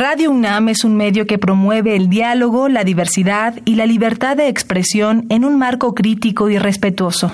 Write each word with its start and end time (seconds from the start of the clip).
Radio 0.00 0.30
UNAM 0.30 0.68
es 0.68 0.84
un 0.84 0.96
medio 0.96 1.26
que 1.26 1.38
promueve 1.38 1.96
el 1.96 2.08
diálogo, 2.08 2.68
la 2.68 2.84
diversidad 2.84 3.58
y 3.64 3.74
la 3.74 3.84
libertad 3.84 4.36
de 4.36 4.46
expresión 4.46 5.26
en 5.28 5.44
un 5.44 5.58
marco 5.58 5.92
crítico 5.92 6.48
y 6.48 6.56
respetuoso. 6.56 7.32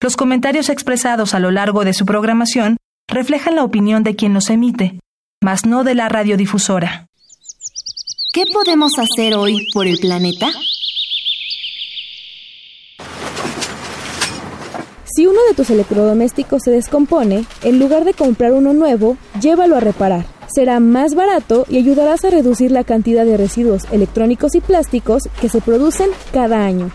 Los 0.00 0.16
comentarios 0.16 0.68
expresados 0.68 1.34
a 1.34 1.40
lo 1.40 1.50
largo 1.50 1.84
de 1.84 1.92
su 1.92 2.06
programación 2.06 2.76
reflejan 3.10 3.56
la 3.56 3.64
opinión 3.64 4.04
de 4.04 4.14
quien 4.14 4.32
los 4.32 4.48
emite, 4.48 5.00
mas 5.42 5.66
no 5.66 5.82
de 5.82 5.96
la 5.96 6.08
radiodifusora. 6.08 7.06
¿Qué 8.32 8.44
podemos 8.52 8.92
hacer 8.96 9.34
hoy 9.34 9.66
por 9.74 9.88
el 9.88 9.98
planeta? 9.98 10.50
Si 15.04 15.26
uno 15.26 15.40
de 15.48 15.54
tus 15.56 15.68
electrodomésticos 15.70 16.62
se 16.62 16.70
descompone, 16.70 17.44
en 17.64 17.80
lugar 17.80 18.04
de 18.04 18.14
comprar 18.14 18.52
uno 18.52 18.72
nuevo, 18.72 19.16
llévalo 19.40 19.74
a 19.74 19.80
reparar. 19.80 20.37
Será 20.48 20.80
más 20.80 21.14
barato 21.14 21.64
y 21.68 21.78
ayudarás 21.78 22.24
a 22.24 22.30
reducir 22.30 22.72
la 22.72 22.84
cantidad 22.84 23.24
de 23.24 23.36
residuos 23.36 23.84
electrónicos 23.92 24.54
y 24.54 24.60
plásticos 24.60 25.28
que 25.40 25.48
se 25.48 25.60
producen 25.60 26.10
cada 26.32 26.64
año. 26.64 26.90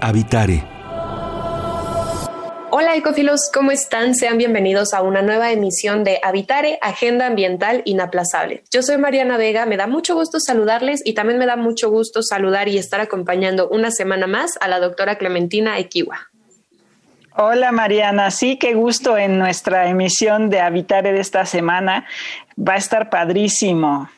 Habitare 0.00 0.76
Hola 2.78 2.94
ecofilos, 2.94 3.48
¿cómo 3.54 3.70
están? 3.70 4.14
Sean 4.14 4.36
bienvenidos 4.36 4.92
a 4.92 5.00
una 5.00 5.22
nueva 5.22 5.50
emisión 5.50 6.04
de 6.04 6.18
Habitare, 6.22 6.78
Agenda 6.82 7.26
Ambiental 7.26 7.80
Inaplazable. 7.86 8.64
Yo 8.70 8.82
soy 8.82 8.98
Mariana 8.98 9.38
Vega, 9.38 9.64
me 9.64 9.78
da 9.78 9.86
mucho 9.86 10.14
gusto 10.14 10.40
saludarles 10.40 11.00
y 11.02 11.14
también 11.14 11.38
me 11.38 11.46
da 11.46 11.56
mucho 11.56 11.88
gusto 11.90 12.20
saludar 12.22 12.68
y 12.68 12.76
estar 12.76 13.00
acompañando 13.00 13.68
una 13.70 13.90
semana 13.90 14.26
más 14.26 14.58
a 14.60 14.68
la 14.68 14.78
doctora 14.78 15.16
Clementina 15.16 15.78
Equiwa. 15.78 16.28
Hola 17.38 17.70
Mariana, 17.70 18.30
sí, 18.30 18.56
qué 18.56 18.72
gusto 18.72 19.18
en 19.18 19.38
nuestra 19.38 19.90
emisión 19.90 20.48
de 20.48 20.60
Habitare 20.60 21.12
de 21.12 21.20
esta 21.20 21.44
semana. 21.44 22.06
Va 22.58 22.74
a 22.74 22.76
estar 22.78 23.10
padrísimo. 23.10 24.08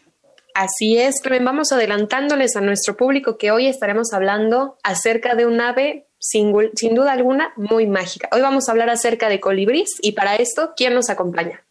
Así 0.54 0.98
es, 0.98 1.20
Clemen, 1.20 1.44
vamos 1.44 1.72
adelantándoles 1.72 2.55
a 2.55 2.60
nuestro 2.60 2.97
público 2.97 3.36
que 3.36 3.50
hoy 3.50 3.66
estaremos 3.66 4.12
hablando 4.12 4.77
acerca 4.84 5.34
de 5.34 5.47
un 5.47 5.60
ave 5.60 6.06
sin, 6.20 6.52
duda 6.94 7.10
alguna 7.10 7.52
muy 7.56 7.88
mágica. 7.88 8.28
Hoy 8.30 8.41
vamos 8.41 8.69
a 8.69 8.72
hablar 8.72 8.88
acerca 8.88 9.28
de 9.28 9.41
colibrís 9.41 9.98
y 10.00 10.12
para 10.12 10.36
esto, 10.36 10.75
¿quién 10.77 10.94
nos 10.94 11.10
acompaña? 11.10 11.64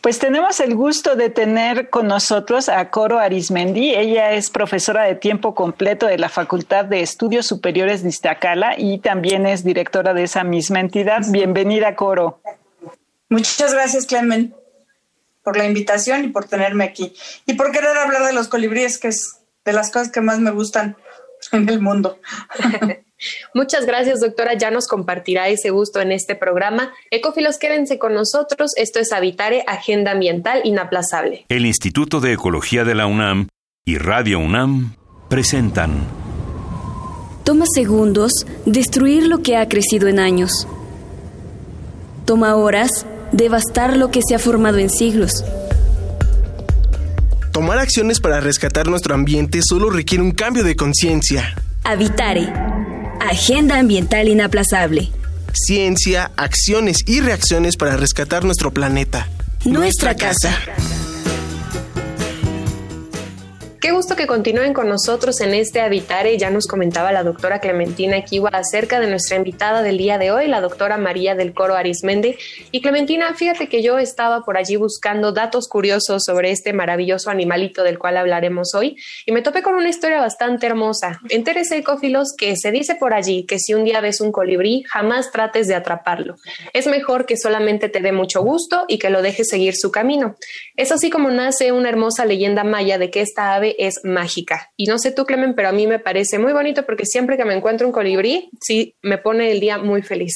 Pues 0.00 0.18
tenemos 0.18 0.60
el 0.60 0.74
gusto 0.74 1.14
de 1.14 1.30
tener 1.30 1.90
con 1.90 2.08
nosotros 2.08 2.68
a 2.68 2.90
Coro 2.90 3.18
Arismendi. 3.18 3.94
Ella 3.94 4.32
es 4.32 4.50
profesora 4.50 5.04
de 5.04 5.14
tiempo 5.14 5.54
completo 5.54 6.06
de 6.06 6.18
la 6.18 6.28
Facultad 6.28 6.84
de 6.84 7.02
Estudios 7.02 7.46
Superiores 7.46 8.02
de 8.02 8.08
Iztacala 8.08 8.74
y 8.78 8.98
también 8.98 9.46
es 9.46 9.64
directora 9.64 10.14
de 10.14 10.24
esa 10.24 10.44
misma 10.44 10.80
entidad. 10.80 11.20
Bienvenida, 11.28 11.94
Coro. 11.94 12.40
Muchas 13.28 13.72
gracias, 13.72 14.06
Clemen, 14.06 14.54
por 15.44 15.56
la 15.56 15.66
invitación 15.66 16.24
y 16.24 16.28
por 16.28 16.46
tenerme 16.46 16.84
aquí. 16.84 17.14
Y 17.46 17.54
por 17.54 17.70
querer 17.70 17.96
hablar 17.96 18.26
de 18.26 18.32
los 18.32 18.48
colibríes, 18.48 18.98
que 18.98 19.08
es 19.08 19.38
de 19.64 19.72
las 19.72 19.90
cosas 19.90 20.10
que 20.10 20.20
más 20.20 20.40
me 20.40 20.50
gustan 20.50 20.96
en 21.52 21.68
el 21.68 21.80
mundo. 21.80 22.18
Muchas 23.54 23.86
gracias, 23.86 24.20
doctora. 24.20 24.54
Ya 24.54 24.70
nos 24.70 24.86
compartirá 24.86 25.48
ese 25.48 25.70
gusto 25.70 26.00
en 26.00 26.12
este 26.12 26.34
programa. 26.34 26.92
Ecofilos, 27.10 27.58
quédense 27.58 27.98
con 27.98 28.14
nosotros. 28.14 28.72
Esto 28.76 28.98
es 28.98 29.12
Habitare, 29.12 29.64
Agenda 29.66 30.12
Ambiental 30.12 30.60
Inaplazable. 30.64 31.44
El 31.48 31.66
Instituto 31.66 32.20
de 32.20 32.32
Ecología 32.32 32.84
de 32.84 32.94
la 32.94 33.06
UNAM 33.06 33.48
y 33.84 33.98
Radio 33.98 34.38
UNAM 34.38 34.94
presentan. 35.28 36.06
Toma 37.44 37.64
segundos 37.72 38.32
destruir 38.66 39.26
lo 39.26 39.42
que 39.42 39.56
ha 39.56 39.68
crecido 39.68 40.08
en 40.08 40.18
años. 40.18 40.66
Toma 42.24 42.54
horas 42.54 43.06
devastar 43.32 43.96
lo 43.96 44.10
que 44.10 44.20
se 44.26 44.34
ha 44.34 44.38
formado 44.38 44.78
en 44.78 44.90
siglos. 44.90 45.44
Tomar 47.52 47.78
acciones 47.78 48.20
para 48.20 48.40
rescatar 48.40 48.86
nuestro 48.86 49.14
ambiente 49.14 49.60
solo 49.62 49.90
requiere 49.90 50.22
un 50.22 50.32
cambio 50.32 50.62
de 50.62 50.76
conciencia. 50.76 51.56
Habitare 51.82 52.79
Agenda 53.20 53.78
Ambiental 53.78 54.28
Inaplazable. 54.28 55.10
Ciencia, 55.52 56.30
acciones 56.36 56.98
y 57.06 57.20
reacciones 57.20 57.76
para 57.76 57.96
rescatar 57.96 58.44
nuestro 58.44 58.72
planeta. 58.72 59.28
Nuestra, 59.64 60.16
casa. 60.16 60.56
Qué 63.80 63.92
gusto 63.92 64.14
que 64.14 64.26
continúen 64.26 64.74
con 64.74 64.90
nosotros 64.90 65.40
en 65.40 65.54
este 65.54 65.80
Habitare. 65.80 66.36
Ya 66.36 66.50
nos 66.50 66.66
comentaba 66.66 67.12
la 67.12 67.22
doctora 67.22 67.60
Clementina 67.60 68.22
Kiwa 68.22 68.50
acerca 68.52 69.00
de 69.00 69.06
nuestra 69.06 69.38
invitada 69.38 69.82
del 69.82 69.96
día 69.96 70.18
de 70.18 70.30
hoy, 70.30 70.48
la 70.48 70.60
doctora 70.60 70.98
María 70.98 71.34
del 71.34 71.54
Coro 71.54 71.76
Arismende. 71.76 72.36
Y 72.72 72.82
Clementina, 72.82 73.32
fíjate 73.32 73.70
que 73.70 73.82
yo 73.82 73.96
estaba 73.96 74.42
por 74.44 74.58
allí 74.58 74.76
buscando 74.76 75.32
datos 75.32 75.66
curiosos 75.66 76.24
sobre 76.26 76.50
este 76.50 76.74
maravilloso 76.74 77.30
animalito 77.30 77.82
del 77.82 77.98
cual 77.98 78.18
hablaremos 78.18 78.74
hoy 78.74 78.98
y 79.24 79.32
me 79.32 79.40
topé 79.40 79.62
con 79.62 79.74
una 79.74 79.88
historia 79.88 80.20
bastante 80.20 80.66
hermosa. 80.66 81.18
Entérese, 81.30 81.78
ecófilos, 81.78 82.34
que 82.36 82.56
se 82.58 82.72
dice 82.72 82.96
por 82.96 83.14
allí 83.14 83.46
que 83.46 83.58
si 83.58 83.72
un 83.72 83.84
día 83.84 84.02
ves 84.02 84.20
un 84.20 84.30
colibrí, 84.30 84.84
jamás 84.90 85.32
trates 85.32 85.68
de 85.68 85.74
atraparlo. 85.74 86.36
Es 86.74 86.86
mejor 86.86 87.24
que 87.24 87.38
solamente 87.38 87.88
te 87.88 88.02
dé 88.02 88.12
mucho 88.12 88.42
gusto 88.42 88.84
y 88.88 88.98
que 88.98 89.08
lo 89.08 89.22
dejes 89.22 89.48
seguir 89.48 89.74
su 89.74 89.90
camino. 89.90 90.36
Es 90.76 90.92
así 90.92 91.08
como 91.08 91.30
nace 91.30 91.72
una 91.72 91.88
hermosa 91.88 92.26
leyenda 92.26 92.62
maya 92.62 92.98
de 92.98 93.10
que 93.10 93.22
esta 93.22 93.54
ave 93.54 93.69
es 93.78 94.00
mágica. 94.04 94.70
Y 94.76 94.86
no 94.86 94.98
sé 94.98 95.12
tú, 95.12 95.24
Clemen, 95.24 95.54
pero 95.54 95.68
a 95.68 95.72
mí 95.72 95.86
me 95.86 95.98
parece 95.98 96.38
muy 96.38 96.52
bonito 96.52 96.84
porque 96.84 97.06
siempre 97.06 97.36
que 97.36 97.44
me 97.44 97.54
encuentro 97.54 97.86
un 97.86 97.92
colibrí, 97.92 98.50
sí, 98.60 98.94
me 99.02 99.18
pone 99.18 99.50
el 99.50 99.60
día 99.60 99.78
muy 99.78 100.02
feliz. 100.02 100.34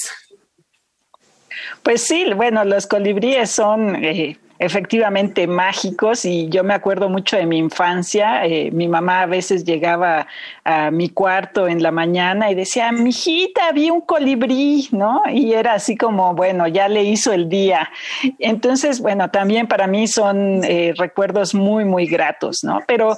Pues 1.82 2.02
sí, 2.02 2.24
bueno, 2.34 2.64
los 2.64 2.86
colibríes 2.86 3.50
son 3.50 4.02
eh, 4.02 4.38
efectivamente 4.58 5.46
mágicos 5.46 6.24
y 6.24 6.48
yo 6.48 6.62
me 6.64 6.74
acuerdo 6.74 7.08
mucho 7.08 7.36
de 7.36 7.46
mi 7.46 7.58
infancia. 7.58 8.44
Eh, 8.46 8.70
mi 8.70 8.88
mamá 8.88 9.22
a 9.22 9.26
veces 9.26 9.64
llegaba 9.64 10.26
a 10.64 10.90
mi 10.90 11.08
cuarto 11.08 11.66
en 11.66 11.82
la 11.82 11.90
mañana 11.90 12.50
y 12.50 12.54
decía, 12.54 12.92
mijita, 12.92 13.72
vi 13.72 13.90
un 13.90 14.00
colibrí, 14.00 14.88
¿no? 14.92 15.22
Y 15.30 15.52
era 15.52 15.74
así 15.74 15.96
como, 15.96 16.34
bueno, 16.34 16.68
ya 16.68 16.88
le 16.88 17.02
hizo 17.02 17.32
el 17.32 17.48
día. 17.48 17.90
Entonces, 18.38 19.00
bueno, 19.00 19.30
también 19.30 19.66
para 19.66 19.86
mí 19.86 20.06
son 20.06 20.62
eh, 20.64 20.94
recuerdos 20.96 21.54
muy, 21.54 21.84
muy 21.84 22.06
gratos, 22.06 22.62
¿no? 22.62 22.80
Pero 22.86 23.16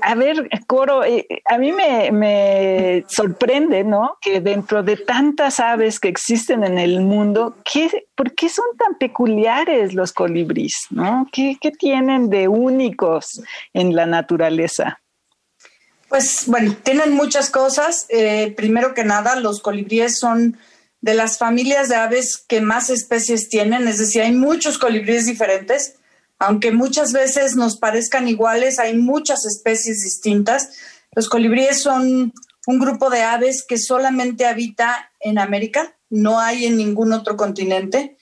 a 0.00 0.14
ver, 0.14 0.48
Coro, 0.66 1.04
eh, 1.04 1.26
a 1.44 1.58
mí 1.58 1.72
me, 1.72 3.04
sorprende, 3.08 3.84
¿no? 3.84 4.18
Que 4.20 4.40
dentro 4.40 4.82
de 4.82 4.96
tantas 4.96 5.60
aves 5.60 6.00
que 6.00 6.08
existen 6.08 6.64
en 6.64 6.78
el 6.78 7.00
mundo, 7.00 7.58
¿qué, 7.70 8.06
¿por 8.14 8.34
qué 8.34 8.48
son 8.48 8.64
tan 8.78 8.96
peculiares 8.96 9.94
los 9.94 10.12
colibríes, 10.12 10.86
¿no? 10.90 11.28
¿Qué, 11.30 11.58
tienen 11.78 12.30
de 12.30 12.48
únicos 12.48 13.42
en 13.72 13.94
la 13.94 14.06
naturaleza? 14.06 15.00
Pues 16.08 16.44
bueno, 16.46 16.74
tienen 16.82 17.12
muchas 17.12 17.50
cosas. 17.50 18.06
Eh, 18.08 18.54
primero 18.56 18.94
que 18.94 19.04
nada, 19.04 19.36
los 19.36 19.60
colibríes 19.60 20.18
son 20.18 20.56
de 21.00 21.14
las 21.14 21.36
familias 21.36 21.90
de 21.90 21.96
aves 21.96 22.42
que 22.48 22.62
más 22.62 22.88
especies 22.88 23.50
tienen, 23.50 23.86
es 23.86 23.98
decir, 23.98 24.22
hay 24.22 24.32
muchos 24.32 24.78
colibríes 24.78 25.26
diferentes 25.26 25.96
aunque 26.46 26.72
muchas 26.72 27.12
veces 27.12 27.56
nos 27.56 27.78
parezcan 27.78 28.28
iguales, 28.28 28.78
hay 28.78 28.96
muchas 28.96 29.44
especies 29.46 30.00
distintas. 30.00 30.70
Los 31.12 31.28
colibríes 31.28 31.80
son 31.80 32.32
un 32.66 32.78
grupo 32.78 33.10
de 33.10 33.22
aves 33.22 33.64
que 33.66 33.78
solamente 33.78 34.46
habita 34.46 35.10
en 35.20 35.38
América, 35.38 35.96
no 36.10 36.40
hay 36.40 36.66
en 36.66 36.76
ningún 36.76 37.12
otro 37.12 37.36
continente. 37.36 38.16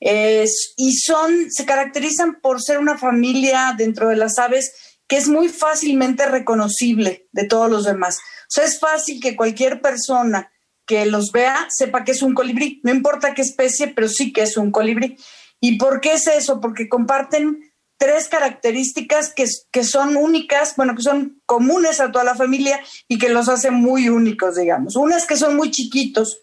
y 0.00 0.92
son, 0.96 1.50
se 1.50 1.64
caracterizan 1.64 2.40
por 2.40 2.60
ser 2.60 2.78
una 2.78 2.98
familia 2.98 3.74
dentro 3.76 4.08
de 4.08 4.16
las 4.16 4.38
aves 4.38 4.72
que 5.06 5.16
es 5.16 5.28
muy 5.28 5.48
fácilmente 5.48 6.26
reconocible 6.26 7.28
de 7.32 7.44
todos 7.44 7.70
los 7.70 7.84
demás. 7.84 8.18
O 8.18 8.48
sea, 8.48 8.64
es 8.64 8.80
fácil 8.80 9.20
que 9.20 9.36
cualquier 9.36 9.80
persona 9.80 10.50
que 10.86 11.06
los 11.06 11.30
vea 11.32 11.68
sepa 11.70 12.04
que 12.04 12.12
es 12.12 12.22
un 12.22 12.34
colibrí, 12.34 12.80
no 12.82 12.90
importa 12.90 13.34
qué 13.34 13.42
especie, 13.42 13.88
pero 13.88 14.08
sí 14.08 14.32
que 14.32 14.42
es 14.42 14.56
un 14.56 14.70
colibrí. 14.70 15.16
¿Y 15.64 15.78
por 15.78 16.00
qué 16.00 16.14
es 16.14 16.26
eso? 16.26 16.60
Porque 16.60 16.88
comparten 16.88 17.72
tres 17.96 18.26
características 18.26 19.32
que, 19.32 19.46
que, 19.70 19.84
son 19.84 20.16
únicas, 20.16 20.74
bueno, 20.74 20.96
que 20.96 21.02
son 21.02 21.40
comunes 21.46 22.00
a 22.00 22.10
toda 22.10 22.24
la 22.24 22.34
familia 22.34 22.80
y 23.06 23.16
que 23.16 23.28
los 23.28 23.48
hacen 23.48 23.74
muy 23.74 24.08
únicos, 24.08 24.56
digamos. 24.56 24.96
Una 24.96 25.16
es 25.16 25.24
que 25.24 25.36
son 25.36 25.54
muy 25.54 25.70
chiquitos. 25.70 26.40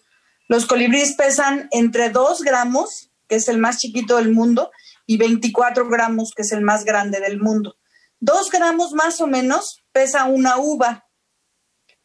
Los 0.48 0.64
colibríes 0.64 1.16
pesan 1.16 1.68
entre 1.70 2.08
2 2.08 2.40
gramos, 2.40 3.10
que 3.28 3.36
es 3.36 3.48
el 3.48 3.58
más 3.58 3.76
chiquito 3.76 4.16
del 4.16 4.32
mundo, 4.32 4.70
y 5.04 5.18
24 5.18 5.86
gramos, 5.90 6.32
que 6.34 6.40
es 6.40 6.52
el 6.52 6.62
más 6.62 6.86
grande 6.86 7.20
del 7.20 7.38
mundo. 7.38 7.76
2 8.20 8.50
gramos 8.50 8.94
más 8.94 9.20
o 9.20 9.26
menos 9.26 9.84
pesa 9.92 10.24
una 10.24 10.56
uva. 10.56 11.04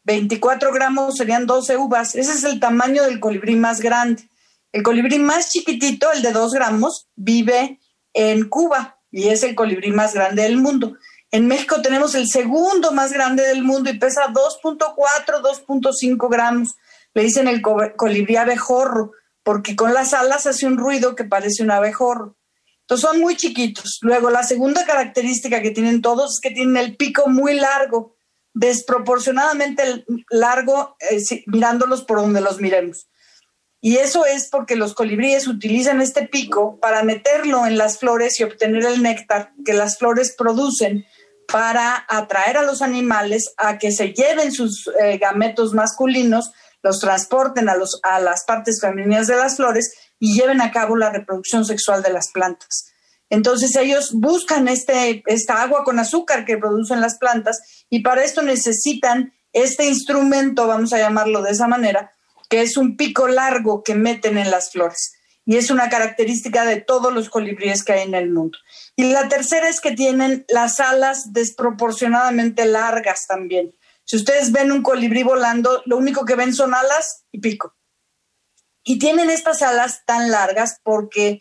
24 0.04 0.70
gramos 0.70 1.16
serían 1.16 1.46
12 1.46 1.78
uvas. 1.78 2.14
Ese 2.14 2.32
es 2.32 2.44
el 2.44 2.60
tamaño 2.60 3.04
del 3.04 3.20
colibrí 3.20 3.56
más 3.56 3.80
grande. 3.80 4.28
El 4.76 4.82
colibrí 4.82 5.18
más 5.18 5.48
chiquitito, 5.48 6.12
el 6.12 6.20
de 6.20 6.32
2 6.32 6.52
gramos, 6.52 7.08
vive 7.16 7.80
en 8.12 8.46
Cuba 8.46 9.00
y 9.10 9.28
es 9.28 9.42
el 9.42 9.54
colibrí 9.54 9.90
más 9.90 10.12
grande 10.12 10.42
del 10.42 10.58
mundo. 10.58 10.98
En 11.30 11.46
México 11.46 11.80
tenemos 11.80 12.14
el 12.14 12.28
segundo 12.28 12.92
más 12.92 13.10
grande 13.10 13.42
del 13.42 13.62
mundo 13.62 13.88
y 13.88 13.98
pesa 13.98 14.26
2.4, 14.28 14.94
2.5 15.66 16.30
gramos. 16.30 16.74
Le 17.14 17.22
dicen 17.22 17.48
el 17.48 17.62
colibrí 17.62 18.36
abejorro 18.36 19.12
porque 19.42 19.76
con 19.76 19.94
las 19.94 20.12
alas 20.12 20.46
hace 20.46 20.66
un 20.66 20.76
ruido 20.76 21.14
que 21.14 21.24
parece 21.24 21.62
un 21.62 21.70
abejorro. 21.70 22.36
Entonces 22.82 23.08
son 23.08 23.18
muy 23.18 23.34
chiquitos. 23.34 24.00
Luego, 24.02 24.28
la 24.28 24.42
segunda 24.42 24.84
característica 24.84 25.62
que 25.62 25.70
tienen 25.70 26.02
todos 26.02 26.34
es 26.34 26.40
que 26.42 26.54
tienen 26.54 26.76
el 26.76 26.98
pico 26.98 27.30
muy 27.30 27.54
largo, 27.54 28.14
desproporcionadamente 28.52 30.04
largo, 30.28 30.98
eh, 31.00 31.22
mirándolos 31.46 32.02
por 32.02 32.18
donde 32.18 32.42
los 32.42 32.60
miremos. 32.60 33.08
Y 33.86 33.98
eso 33.98 34.26
es 34.26 34.48
porque 34.48 34.74
los 34.74 34.94
colibríes 34.94 35.46
utilizan 35.46 36.00
este 36.00 36.26
pico 36.26 36.76
para 36.80 37.04
meterlo 37.04 37.66
en 37.66 37.78
las 37.78 38.00
flores 38.00 38.40
y 38.40 38.42
obtener 38.42 38.84
el 38.84 39.00
néctar 39.00 39.52
que 39.64 39.74
las 39.74 39.96
flores 39.96 40.34
producen 40.36 41.04
para 41.46 42.04
atraer 42.08 42.56
a 42.56 42.64
los 42.64 42.82
animales 42.82 43.54
a 43.56 43.78
que 43.78 43.92
se 43.92 44.12
lleven 44.12 44.50
sus 44.50 44.90
eh, 45.00 45.18
gametos 45.18 45.72
masculinos, 45.72 46.50
los 46.82 46.98
transporten 46.98 47.68
a, 47.68 47.76
los, 47.76 48.00
a 48.02 48.18
las 48.18 48.44
partes 48.44 48.80
femeninas 48.80 49.28
de 49.28 49.36
las 49.36 49.54
flores 49.54 49.94
y 50.18 50.34
lleven 50.34 50.60
a 50.62 50.72
cabo 50.72 50.96
la 50.96 51.10
reproducción 51.10 51.64
sexual 51.64 52.02
de 52.02 52.12
las 52.12 52.32
plantas. 52.32 52.90
Entonces 53.30 53.76
ellos 53.76 54.10
buscan 54.14 54.66
este, 54.66 55.22
esta 55.26 55.62
agua 55.62 55.84
con 55.84 56.00
azúcar 56.00 56.44
que 56.44 56.58
producen 56.58 57.00
las 57.00 57.18
plantas 57.18 57.86
y 57.88 58.00
para 58.00 58.24
esto 58.24 58.42
necesitan 58.42 59.32
este 59.52 59.86
instrumento, 59.86 60.66
vamos 60.66 60.92
a 60.92 60.98
llamarlo 60.98 61.40
de 61.40 61.52
esa 61.52 61.68
manera, 61.68 62.10
que 62.48 62.62
es 62.62 62.76
un 62.76 62.96
pico 62.96 63.28
largo 63.28 63.82
que 63.82 63.94
meten 63.94 64.38
en 64.38 64.50
las 64.50 64.70
flores. 64.70 65.12
Y 65.44 65.56
es 65.56 65.70
una 65.70 65.88
característica 65.88 66.64
de 66.64 66.80
todos 66.80 67.12
los 67.12 67.30
colibríes 67.30 67.84
que 67.84 67.92
hay 67.92 68.02
en 68.02 68.14
el 68.14 68.30
mundo. 68.30 68.58
Y 68.96 69.12
la 69.12 69.28
tercera 69.28 69.68
es 69.68 69.80
que 69.80 69.92
tienen 69.92 70.44
las 70.48 70.80
alas 70.80 71.32
desproporcionadamente 71.32 72.64
largas 72.66 73.26
también. 73.28 73.72
Si 74.04 74.16
ustedes 74.16 74.50
ven 74.52 74.72
un 74.72 74.82
colibrí 74.82 75.22
volando, 75.22 75.82
lo 75.86 75.96
único 75.96 76.24
que 76.24 76.34
ven 76.34 76.52
son 76.52 76.74
alas 76.74 77.24
y 77.30 77.40
pico. 77.40 77.76
Y 78.82 78.98
tienen 78.98 79.30
estas 79.30 79.62
alas 79.62 80.02
tan 80.06 80.30
largas 80.30 80.80
porque 80.82 81.40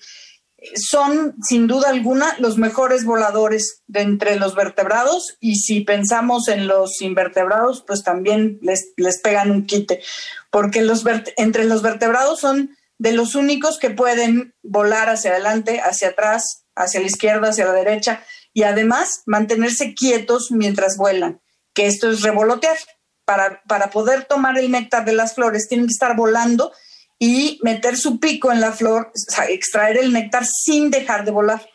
son, 0.76 1.36
sin 1.42 1.68
duda 1.68 1.90
alguna, 1.90 2.36
los 2.40 2.58
mejores 2.58 3.06
voladores 3.06 3.84
de 3.88 4.02
entre 4.02 4.38
los 4.38 4.56
vertebrados 4.56 5.38
y 5.40 5.56
si 5.56 5.82
pensamos 5.82 6.48
en 6.48 6.68
los 6.68 7.02
invertebrados, 7.02 7.84
pues 7.86 8.04
también 8.04 8.60
les, 8.62 8.94
les 8.98 9.22
pegan 9.22 9.52
un 9.52 9.66
quite, 9.66 10.02
porque 10.50 10.82
los 10.82 11.04
entre 11.38 11.66
los 11.66 11.82
vertebrados 11.82 12.40
son 12.40 12.76
de 12.98 13.12
los 13.12 13.36
únicos 13.36 13.78
que 13.78 13.90
pueden 13.90 14.54
volar 14.64 15.10
hacia 15.10 15.32
adelante, 15.32 15.82
hacia 15.82 16.10
atrás, 16.10 16.66
hacia 16.76 17.02
la 17.02 17.08
izquierda, 17.08 17.50
hacia 17.50 17.66
la 17.66 17.74
derecha 17.74 18.24
y 18.54 18.64
además 18.64 19.22
mantenerse 19.26 19.94
quietos 19.94 20.50
mientras 20.52 20.98
vuelan, 20.98 21.42
que 21.74 21.88
esto 21.88 22.10
es 22.10 22.22
revolotear. 22.22 22.78
Para, 23.26 23.64
para 23.68 23.90
poder 23.90 24.26
tomar 24.26 24.56
el 24.60 24.70
néctar 24.70 25.04
de 25.04 25.14
las 25.14 25.34
flores 25.34 25.68
tienen 25.68 25.88
que 25.88 25.94
estar 25.94 26.16
volando 26.16 26.72
y 27.20 27.60
meter 27.64 27.98
su 27.98 28.20
pico 28.20 28.52
en 28.52 28.62
la 28.62 28.72
flor, 28.72 29.12
extraer 29.48 29.98
el 29.98 30.12
néctar 30.12 30.46
sin 30.46 30.90
dejar 30.90 31.26
de 31.26 31.32
volar. 31.32 31.68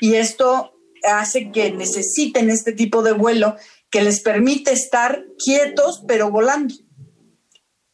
Y 0.00 0.14
esto 0.14 0.72
hace 1.04 1.50
que 1.50 1.70
necesiten 1.72 2.50
este 2.50 2.72
tipo 2.72 3.02
de 3.02 3.12
vuelo 3.12 3.56
que 3.90 4.02
les 4.02 4.20
permite 4.20 4.72
estar 4.72 5.24
quietos 5.38 6.02
pero 6.06 6.30
volando. 6.30 6.74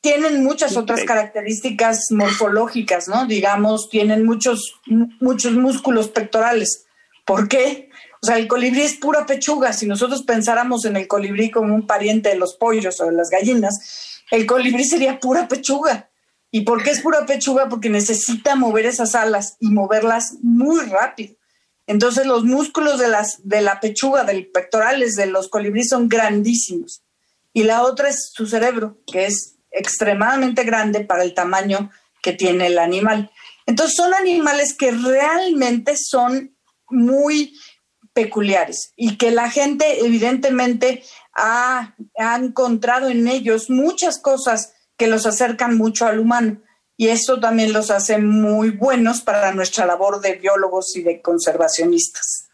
Tienen 0.00 0.42
muchas 0.42 0.76
otras 0.76 1.04
características 1.04 2.10
morfológicas, 2.10 3.06
¿no? 3.06 3.26
Digamos, 3.26 3.88
tienen 3.88 4.24
muchos, 4.24 4.80
muchos 5.20 5.52
músculos 5.52 6.08
pectorales. 6.08 6.86
¿Por 7.24 7.48
qué? 7.48 7.88
O 8.20 8.26
sea, 8.26 8.36
el 8.38 8.48
colibrí 8.48 8.82
es 8.82 8.94
pura 8.94 9.26
pechuga. 9.26 9.72
Si 9.72 9.86
nosotros 9.86 10.22
pensáramos 10.24 10.84
en 10.84 10.96
el 10.96 11.06
colibrí 11.06 11.50
como 11.50 11.74
un 11.74 11.86
pariente 11.86 12.30
de 12.30 12.36
los 12.36 12.54
pollos 12.54 13.00
o 13.00 13.06
de 13.06 13.12
las 13.12 13.30
gallinas, 13.30 14.22
el 14.32 14.44
colibrí 14.46 14.84
sería 14.84 15.20
pura 15.20 15.46
pechuga. 15.46 16.10
¿Y 16.54 16.60
por 16.60 16.84
qué 16.84 16.90
es 16.90 17.00
pura 17.00 17.24
pechuga? 17.24 17.70
Porque 17.70 17.88
necesita 17.88 18.54
mover 18.56 18.84
esas 18.84 19.14
alas 19.14 19.56
y 19.58 19.70
moverlas 19.70 20.36
muy 20.42 20.80
rápido. 20.84 21.34
Entonces 21.86 22.26
los 22.26 22.44
músculos 22.44 22.98
de, 22.98 23.08
las, 23.08 23.40
de 23.42 23.62
la 23.62 23.80
pechuga, 23.80 24.24
del 24.24 24.46
pectorales 24.48 25.16
de 25.16 25.26
los 25.26 25.48
colibríes 25.48 25.88
son 25.88 26.10
grandísimos. 26.10 27.02
Y 27.54 27.64
la 27.64 27.82
otra 27.82 28.10
es 28.10 28.30
su 28.34 28.46
cerebro, 28.46 28.98
que 29.10 29.24
es 29.24 29.56
extremadamente 29.70 30.64
grande 30.64 31.00
para 31.00 31.22
el 31.22 31.32
tamaño 31.32 31.90
que 32.22 32.34
tiene 32.34 32.66
el 32.66 32.78
animal. 32.78 33.30
Entonces 33.64 33.96
son 33.96 34.12
animales 34.12 34.74
que 34.74 34.90
realmente 34.90 35.96
son 35.96 36.54
muy 36.90 37.58
peculiares 38.12 38.92
y 38.94 39.16
que 39.16 39.30
la 39.30 39.50
gente 39.50 40.04
evidentemente 40.04 41.02
ha, 41.34 41.94
ha 42.18 42.36
encontrado 42.36 43.08
en 43.08 43.26
ellos 43.26 43.70
muchas 43.70 44.20
cosas 44.20 44.74
que 45.02 45.08
los 45.08 45.26
acercan 45.26 45.76
mucho 45.76 46.06
al 46.06 46.20
humano 46.20 46.62
y 46.96 47.08
eso 47.08 47.40
también 47.40 47.72
los 47.72 47.90
hace 47.90 48.18
muy 48.18 48.70
buenos 48.70 49.20
para 49.20 49.52
nuestra 49.52 49.84
labor 49.84 50.20
de 50.20 50.34
biólogos 50.36 50.94
y 50.94 51.02
de 51.02 51.20
conservacionistas. 51.20 52.48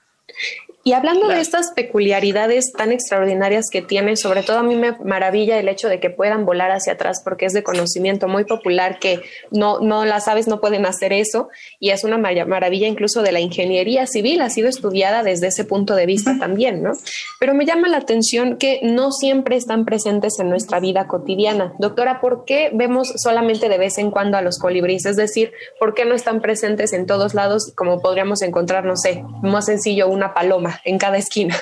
Y 0.84 0.92
hablando 0.92 1.28
de 1.28 1.40
estas 1.40 1.72
peculiaridades 1.72 2.72
tan 2.72 2.92
extraordinarias 2.92 3.66
que 3.70 3.82
tienen, 3.82 4.16
sobre 4.16 4.42
todo 4.42 4.58
a 4.58 4.62
mí 4.62 4.74
me 4.74 4.92
maravilla 5.04 5.58
el 5.58 5.68
hecho 5.68 5.88
de 5.88 6.00
que 6.00 6.08
puedan 6.08 6.46
volar 6.46 6.70
hacia 6.70 6.94
atrás 6.94 7.20
porque 7.22 7.46
es 7.46 7.52
de 7.52 7.62
conocimiento 7.62 8.26
muy 8.26 8.44
popular 8.44 8.98
que 8.98 9.20
no, 9.50 9.80
no 9.80 10.04
las 10.04 10.28
aves 10.28 10.48
no 10.48 10.60
pueden 10.60 10.86
hacer 10.86 11.12
eso 11.12 11.48
y 11.78 11.90
es 11.90 12.04
una 12.04 12.16
maravilla 12.16 12.86
incluso 12.86 13.22
de 13.22 13.32
la 13.32 13.40
ingeniería 13.40 14.06
civil, 14.06 14.40
ha 14.40 14.50
sido 14.50 14.68
estudiada 14.68 15.22
desde 15.22 15.48
ese 15.48 15.64
punto 15.64 15.94
de 15.94 16.06
vista 16.06 16.38
también, 16.38 16.82
¿no? 16.82 16.92
Pero 17.38 17.54
me 17.54 17.66
llama 17.66 17.88
la 17.88 17.98
atención 17.98 18.56
que 18.56 18.80
no 18.82 19.12
siempre 19.12 19.56
están 19.56 19.84
presentes 19.84 20.38
en 20.38 20.48
nuestra 20.48 20.80
vida 20.80 21.06
cotidiana. 21.06 21.74
Doctora, 21.78 22.20
¿por 22.20 22.44
qué 22.44 22.70
vemos 22.72 23.12
solamente 23.16 23.68
de 23.68 23.78
vez 23.78 23.98
en 23.98 24.10
cuando 24.10 24.38
a 24.38 24.42
los 24.42 24.58
colibríes? 24.58 25.04
Es 25.06 25.16
decir, 25.16 25.52
¿por 25.78 25.94
qué 25.94 26.04
no 26.04 26.14
están 26.14 26.40
presentes 26.40 26.92
en 26.92 27.06
todos 27.06 27.34
lados 27.34 27.72
como 27.74 28.00
podríamos 28.00 28.42
encontrar, 28.42 28.84
no 28.84 28.96
sé, 28.96 29.22
más 29.42 29.66
sencillo, 29.66 30.08
una 30.08 30.32
paloma? 30.32 30.77
En 30.84 30.98
cada 30.98 31.18
esquina? 31.18 31.56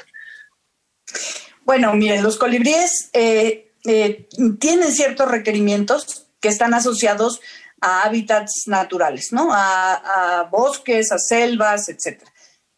Bueno, 1.65 1.95
miren, 1.95 2.23
los 2.23 2.39
colibríes 2.39 3.11
eh, 3.13 3.73
eh, 3.85 4.29
tienen 4.61 4.93
ciertos 4.93 5.29
requerimientos 5.29 6.27
que 6.41 6.49
están 6.49 6.75
asociados 6.75 7.41
a 7.81 8.03
hábitats 8.03 8.65
naturales, 8.67 9.33
¿no? 9.33 9.53
A, 9.53 10.41
a, 10.41 10.43
bosques, 10.45 11.11
a 11.13 11.19
selvas, 11.19 11.89
etc. 11.89 12.23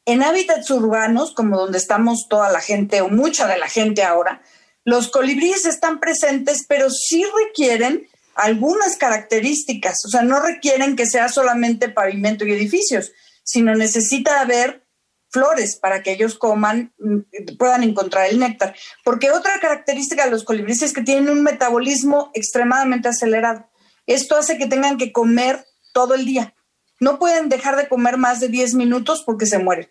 En 0.05 0.23
hábitats 0.23 0.71
urbanos, 0.71 1.35
como 1.35 1.59
donde 1.59 1.79
estamos 1.79 2.29
toda 2.29 2.51
la 2.51 2.61
gente 2.61 3.01
o 3.03 3.09
mucha 3.09 3.47
de 3.47 3.59
la 3.59 3.69
gente 3.69 4.03
ahora, 4.03 4.43
los 4.85 5.09
colibríes 5.09 5.67
están 5.67 6.01
presentes, 6.01 6.65
pero 6.67 6.89
sí 6.91 7.23
requieren 7.47 8.09
algunas 8.35 8.97
características, 8.97 9.97
o 10.07 10.09
sea, 10.09 10.23
no 10.23 10.41
requieren 10.41 10.95
que 10.95 11.07
sea 11.07 11.29
solamente 11.29 11.89
pavimento 11.89 12.47
y 12.47 12.53
edificios, 12.53 13.13
sino 13.43 13.75
necesita 13.75 14.41
haber 14.41 14.88
flores 15.31 15.77
para 15.77 16.03
que 16.03 16.13
ellos 16.13 16.39
coman, 16.39 16.93
mm, 16.99 17.57
puedan 17.59 17.83
encontrar 17.83 18.29
el 18.29 18.39
néctar. 18.39 18.75
Porque 19.05 19.31
otra 19.31 19.59
característica 19.61 20.25
de 20.25 20.31
los 20.31 20.45
colibríes 20.45 20.83
es 20.83 20.93
que 20.93 21.03
tienen 21.03 21.29
un 21.29 21.43
metabolismo 21.43 22.31
extremadamente 22.35 23.09
acelerado. 23.09 23.69
Esto 24.07 24.37
hace 24.37 24.59
que 24.59 24.67
tengan 24.67 24.97
que 24.97 25.13
comer 25.13 25.65
todo 25.93 26.15
el 26.15 26.25
día. 26.25 26.55
No 27.01 27.19
pueden 27.19 27.49
dejar 27.49 27.77
de 27.77 27.89
comer 27.89 28.17
más 28.17 28.41
de 28.41 28.49
10 28.49 28.75
minutos 28.75 29.23
porque 29.25 29.47
se 29.47 29.59
mueren. 29.59 29.91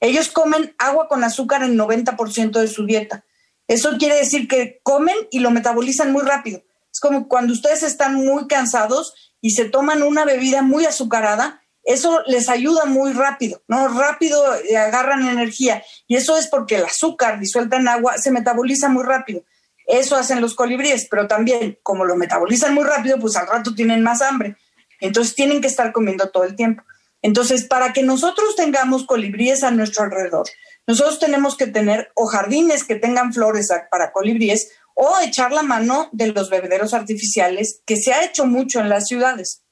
Ellos 0.00 0.28
comen 0.28 0.74
agua 0.78 1.08
con 1.08 1.24
azúcar 1.24 1.62
en 1.62 1.76
90% 1.76 2.60
de 2.60 2.68
su 2.68 2.84
dieta. 2.84 3.24
Eso 3.66 3.96
quiere 3.98 4.16
decir 4.16 4.46
que 4.46 4.80
comen 4.82 5.16
y 5.30 5.40
lo 5.40 5.50
metabolizan 5.50 6.12
muy 6.12 6.22
rápido. 6.22 6.62
Es 6.92 7.00
como 7.00 7.28
cuando 7.28 7.52
ustedes 7.52 7.82
están 7.82 8.14
muy 8.14 8.46
cansados 8.46 9.14
y 9.40 9.50
se 9.50 9.64
toman 9.64 10.02
una 10.02 10.24
bebida 10.24 10.62
muy 10.62 10.84
azucarada, 10.84 11.62
eso 11.86 12.20
les 12.26 12.48
ayuda 12.48 12.84
muy 12.84 13.12
rápido, 13.12 13.62
¿no? 13.68 13.86
Rápido 13.86 14.44
eh, 14.56 14.76
agarran 14.76 15.26
energía. 15.26 15.84
Y 16.08 16.16
eso 16.16 16.36
es 16.36 16.48
porque 16.48 16.76
el 16.76 16.84
azúcar 16.84 17.38
disuelta 17.38 17.76
en 17.76 17.86
agua 17.86 18.18
se 18.18 18.32
metaboliza 18.32 18.88
muy 18.88 19.04
rápido. 19.04 19.44
Eso 19.86 20.16
hacen 20.16 20.40
los 20.40 20.56
colibríes, 20.56 21.06
pero 21.08 21.28
también 21.28 21.78
como 21.84 22.04
lo 22.04 22.16
metabolizan 22.16 22.74
muy 22.74 22.82
rápido, 22.82 23.20
pues 23.20 23.36
al 23.36 23.46
rato 23.46 23.72
tienen 23.72 24.02
más 24.02 24.20
hambre. 24.20 24.56
Entonces 25.00 25.36
tienen 25.36 25.60
que 25.60 25.68
estar 25.68 25.92
comiendo 25.92 26.28
todo 26.30 26.42
el 26.42 26.56
tiempo. 26.56 26.82
Entonces, 27.22 27.64
para 27.64 27.92
que 27.92 28.02
nosotros 28.02 28.56
tengamos 28.56 29.06
colibríes 29.06 29.62
a 29.62 29.70
nuestro 29.70 30.04
alrededor, 30.04 30.46
nosotros 30.88 31.20
tenemos 31.20 31.56
que 31.56 31.68
tener 31.68 32.10
o 32.16 32.26
jardines 32.26 32.82
que 32.82 32.96
tengan 32.96 33.32
flores 33.32 33.68
para 33.92 34.10
colibríes 34.10 34.72
o 34.94 35.20
echar 35.22 35.52
la 35.52 35.62
mano 35.62 36.08
de 36.12 36.28
los 36.28 36.50
bebederos 36.50 36.94
artificiales, 36.94 37.80
que 37.86 37.96
se 37.96 38.12
ha 38.12 38.24
hecho 38.24 38.44
mucho 38.46 38.80
en 38.80 38.88
las 38.88 39.06
ciudades. 39.06 39.62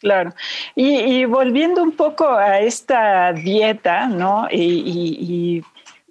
Claro. 0.00 0.32
Y, 0.74 1.26
volviendo 1.26 1.82
un 1.82 1.92
poco 1.92 2.26
a 2.26 2.60
esta 2.60 3.34
dieta, 3.34 4.06
¿no? 4.06 4.48
y, 4.50 5.62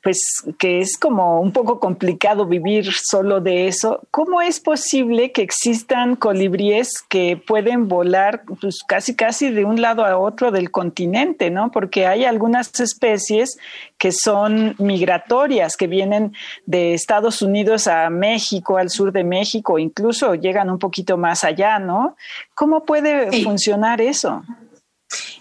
pues 0.02 0.44
que 0.58 0.80
es 0.80 0.98
como 0.98 1.42
un 1.42 1.52
poco 1.52 1.80
complicado 1.80 2.46
vivir 2.46 2.92
solo 2.94 3.42
de 3.42 3.68
eso. 3.68 4.02
¿Cómo 4.12 4.42
es 4.42 4.60
posible 4.60 5.32
que 5.32 5.42
existan 5.42 6.16
colibríes 6.16 7.02
que 7.10 7.38
pueden 7.38 7.88
volar 7.88 8.44
pues 8.62 8.80
casi 8.88 9.16
casi 9.16 9.50
de 9.50 9.66
un 9.66 9.82
lado 9.82 10.06
a 10.06 10.18
otro 10.18 10.52
del 10.52 10.72
continente, 10.72 11.50
¿no? 11.50 11.72
Porque 11.72 12.06
hay 12.06 12.26
algunas 12.26 12.80
especies 12.80 13.58
que 13.98 14.12
son 14.12 14.76
migratorias, 14.78 15.76
que 15.76 15.88
vienen 15.88 16.34
de 16.66 16.94
Estados 16.94 17.42
Unidos 17.42 17.88
a 17.88 18.10
México, 18.10 18.78
al 18.78 18.90
sur 18.90 19.12
de 19.12 19.24
México, 19.24 19.78
incluso 19.78 20.36
llegan 20.36 20.70
un 20.70 20.80
poquito 20.80 21.18
más 21.18 21.44
allá, 21.44 21.80
¿no? 21.80 22.16
¿Cómo 22.56 22.86
puede 22.86 23.44
funcionar 23.44 24.02
eso? 24.02 24.44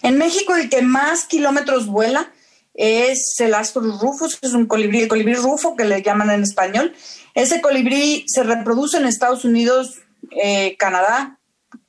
En 0.03 0.19
México 0.19 0.55
el 0.55 0.69
que 0.69 0.83
más 0.83 1.25
kilómetros 1.25 1.87
vuela 1.87 2.31
es 2.79 3.35
el 3.41 3.55
Asperus 3.55 4.01
rufus, 4.01 4.39
es 4.41 4.55
un 4.55 4.67
colibrí, 4.67 5.01
el 5.01 5.09
colibrí 5.09 5.35
rufo 5.35 5.75
que 5.75 5.85
le 5.85 6.01
llaman 6.01 6.31
en 6.31 6.45
español. 6.45 6.95
Ese 7.35 7.61
colibrí 7.61 8.25
se 8.29 8.45
reproduce 8.45 8.99
en 8.99 9.07
Estados 9.07 9.45
Unidos, 9.45 9.97
eh, 10.31 10.77
Canadá, 10.79 11.41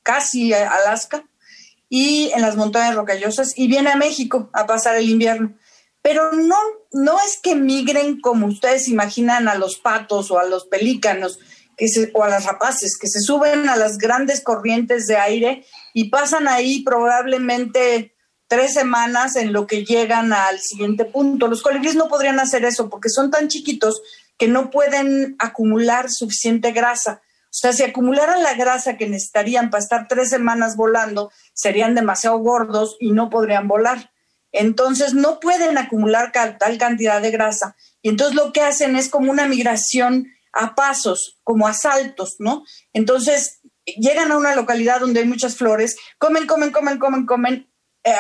casi 0.02 0.52
Alaska 0.52 1.24
y 1.90 2.32
en 2.34 2.42
las 2.42 2.56
montañas 2.56 2.96
rocallosas 2.96 3.54
y 3.56 3.68
viene 3.68 3.92
a 3.92 3.98
México 3.98 4.50
a 4.52 4.66
pasar 4.66 4.96
el 4.96 5.10
invierno. 5.10 5.54
Pero 6.02 6.32
no, 6.32 6.58
no 6.92 7.20
es 7.20 7.38
que 7.38 7.54
migren 7.54 8.20
como 8.20 8.48
ustedes 8.48 8.88
imaginan 8.88 9.48
a 9.48 9.56
los 9.56 9.78
patos 9.78 10.32
o 10.32 10.40
a 10.40 10.46
los 10.46 10.66
pelícanos 10.66 11.38
que 11.78 11.88
o 12.14 12.24
a 12.24 12.30
las 12.30 12.46
rapaces, 12.46 12.98
que 13.00 13.08
se 13.08 13.20
suben 13.20 13.70
a 13.70 13.76
las 13.76 14.00
grandes 14.00 14.42
corrientes 14.42 15.06
de 15.06 15.18
aire 15.18 15.66
y 15.94 16.10
pasan 16.10 16.48
ahí 16.48 16.84
probablemente 16.84 18.16
tres 18.50 18.74
semanas 18.74 19.36
en 19.36 19.54
lo 19.54 19.68
que 19.68 19.86
llegan 19.86 20.34
al 20.34 20.60
siguiente 20.60 21.06
punto. 21.06 21.48
Los 21.48 21.62
colibríes 21.62 21.96
no 21.96 22.10
podrían 22.10 22.40
hacer 22.40 22.66
eso 22.66 22.90
porque 22.90 23.08
son 23.08 23.32
tan 23.32 23.48
chiquitos 23.48 24.02
que 24.38 24.48
no 24.48 24.72
pueden 24.72 25.36
acumular 25.40 26.10
suficiente 26.10 26.72
grasa. 26.72 27.22
O 27.46 27.54
sea, 27.54 27.74
si 27.74 27.84
acumularan 27.84 28.42
la 28.42 28.56
grasa 28.56 28.98
que 28.98 29.08
necesitarían 29.08 29.70
para 29.70 29.84
estar 29.84 30.08
tres 30.08 30.30
semanas 30.30 30.76
volando, 30.76 31.32
serían 31.54 31.94
demasiado 31.96 32.40
gordos 32.40 32.98
y 33.00 33.12
no 33.12 33.30
podrían 33.30 33.68
volar. 33.68 34.12
Entonces 34.52 35.14
no 35.14 35.40
pueden 35.40 35.78
acumular 35.78 36.32
tal 36.32 36.78
cantidad 36.80 37.22
de 37.22 37.32
grasa. 37.32 37.76
Y 38.02 38.10
entonces 38.10 38.36
lo 38.36 38.52
que 38.52 38.62
hacen 38.62 38.96
es 38.96 39.10
como 39.10 39.32
una 39.32 39.48
migración 39.48 40.28
a 40.54 40.74
pasos, 40.74 41.40
como 41.44 41.68
a 41.68 41.74
saltos, 41.74 42.38
¿no? 42.40 42.64
Entonces 42.94 43.60
llegan 43.86 44.32
a 44.32 44.38
una 44.38 44.56
localidad 44.56 45.02
donde 45.02 45.20
hay 45.20 45.28
muchas 45.28 45.56
flores, 45.56 45.98
comen, 46.18 46.48
comen, 46.48 46.72
comen, 46.72 46.98
comen, 46.98 47.26
comen, 47.28 47.70
eh, 48.04 48.14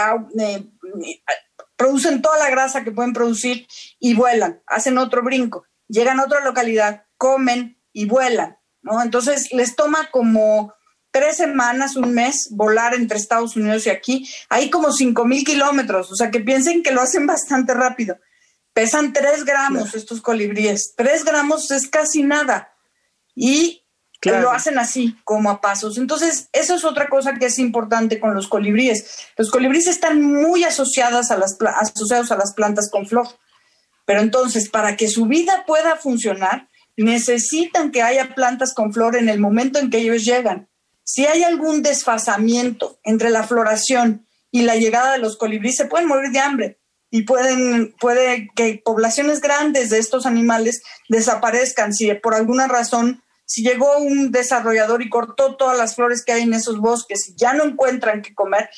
eh, 0.45 1.23
producen 1.75 2.21
toda 2.21 2.37
la 2.37 2.49
grasa 2.49 2.83
que 2.83 2.91
pueden 2.91 3.13
producir 3.13 3.67
y 3.99 4.13
vuelan, 4.13 4.61
hacen 4.67 4.97
otro 4.97 5.23
brinco. 5.23 5.65
Llegan 5.87 6.19
a 6.19 6.25
otra 6.25 6.43
localidad, 6.43 7.05
comen 7.17 7.81
y 7.93 8.05
vuelan, 8.05 8.57
¿no? 8.81 9.01
Entonces 9.01 9.51
les 9.51 9.75
toma 9.75 10.09
como 10.11 10.73
tres 11.11 11.37
semanas, 11.37 11.95
un 11.95 12.13
mes, 12.13 12.49
volar 12.51 12.93
entre 12.93 13.17
Estados 13.17 13.55
Unidos 13.55 13.85
y 13.87 13.89
aquí. 13.89 14.29
Hay 14.49 14.69
como 14.69 14.91
cinco 14.91 15.25
mil 15.25 15.43
kilómetros, 15.43 16.11
o 16.11 16.15
sea 16.15 16.31
que 16.31 16.39
piensen 16.39 16.83
que 16.83 16.91
lo 16.91 17.01
hacen 17.01 17.25
bastante 17.25 17.73
rápido. 17.73 18.17
Pesan 18.73 19.13
tres 19.13 19.43
gramos 19.45 19.95
estos 19.95 20.21
colibríes. 20.21 20.93
Tres 20.95 21.25
gramos 21.25 21.69
es 21.71 21.87
casi 21.87 22.23
nada. 22.23 22.73
Y 23.35 23.78
lo 24.21 24.51
hacen 24.51 24.77
así, 24.77 25.17
como 25.23 25.49
a 25.49 25.61
pasos. 25.61 25.97
Entonces, 25.97 26.49
eso 26.51 26.75
es 26.75 26.83
otra 26.83 27.07
cosa 27.07 27.35
que 27.35 27.45
es 27.45 27.57
importante 27.57 28.19
con 28.19 28.33
los 28.33 28.47
colibríes. 28.47 29.27
Los 29.37 29.49
colibríes 29.49 29.87
están 29.87 30.21
muy 30.21 30.65
asociadas 30.65 31.31
a 31.31 31.37
las, 31.37 31.57
asociados 31.77 32.31
a 32.31 32.37
las 32.37 32.53
plantas 32.53 32.89
con 32.91 33.07
flor. 33.07 33.27
Pero 34.05 34.21
entonces, 34.21 34.69
para 34.69 34.97
que 34.97 35.07
su 35.07 35.25
vida 35.25 35.63
pueda 35.65 35.95
funcionar, 35.95 36.67
necesitan 36.97 37.91
que 37.91 38.01
haya 38.01 38.35
plantas 38.35 38.73
con 38.73 38.93
flor 38.93 39.15
en 39.15 39.29
el 39.29 39.39
momento 39.39 39.79
en 39.79 39.89
que 39.89 39.99
ellos 39.99 40.25
llegan. 40.25 40.67
Si 41.03 41.25
hay 41.25 41.43
algún 41.43 41.81
desfasamiento 41.81 42.99
entre 43.03 43.29
la 43.29 43.43
floración 43.43 44.27
y 44.51 44.63
la 44.63 44.75
llegada 44.75 45.13
de 45.13 45.19
los 45.19 45.37
colibríes, 45.37 45.77
se 45.77 45.85
pueden 45.85 46.07
morir 46.07 46.31
de 46.31 46.39
hambre 46.39 46.79
y 47.09 47.23
pueden, 47.23 47.95
puede 47.99 48.49
que 48.55 48.81
poblaciones 48.83 49.41
grandes 49.41 49.89
de 49.89 49.97
estos 49.97 50.25
animales 50.25 50.83
desaparezcan 51.07 51.93
si 51.93 52.13
por 52.15 52.35
alguna 52.35 52.67
razón, 52.67 53.23
si 53.49 53.63
llegó 53.63 53.97
un 53.97 54.31
desarrollador 54.31 55.01
y 55.01 55.09
cortó 55.09 55.55
todas 55.55 55.75
las 55.75 55.95
flores 55.95 56.23
que 56.23 56.33
hay 56.33 56.43
en 56.43 56.53
esos 56.53 56.77
bosques 56.77 57.29
y 57.29 57.35
ya 57.35 57.53
no 57.53 57.63
encuentran 57.63 58.21
qué 58.21 58.35
comer, 58.35 58.69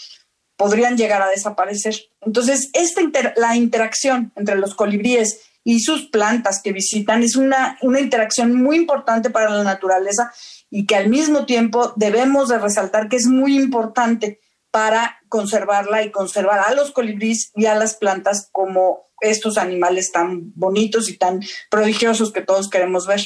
podrían 0.55 0.95
llegar 0.95 1.21
a 1.21 1.27
desaparecer. 1.27 1.95
Entonces, 2.21 2.69
esta 2.71 3.01
la 3.35 3.57
interacción 3.57 4.31
entre 4.37 4.55
los 4.55 4.73
colibríes 4.73 5.41
y 5.65 5.81
sus 5.81 6.07
plantas 6.07 6.61
que 6.61 6.71
visitan 6.71 7.21
es 7.21 7.35
una, 7.35 7.77
una 7.81 7.99
interacción 7.99 8.55
muy 8.55 8.77
importante 8.77 9.29
para 9.29 9.49
la 9.49 9.65
naturaleza 9.65 10.31
y 10.69 10.85
que 10.85 10.95
al 10.95 11.09
mismo 11.09 11.45
tiempo 11.45 11.91
debemos 11.97 12.47
de 12.47 12.57
resaltar 12.57 13.09
que 13.09 13.17
es 13.17 13.27
muy 13.27 13.57
importante 13.57 14.39
para 14.71 15.19
conservarla 15.27 16.01
y 16.03 16.11
conservar 16.11 16.59
a 16.59 16.73
los 16.73 16.91
colibríes 16.91 17.51
y 17.55 17.65
a 17.65 17.75
las 17.75 17.95
plantas 17.95 18.47
como 18.53 19.11
estos 19.19 19.57
animales 19.57 20.11
tan 20.11 20.51
bonitos 20.55 21.09
y 21.09 21.17
tan 21.17 21.41
prodigiosos 21.69 22.31
que 22.31 22.41
todos 22.41 22.69
queremos 22.69 23.05
ver. 23.05 23.21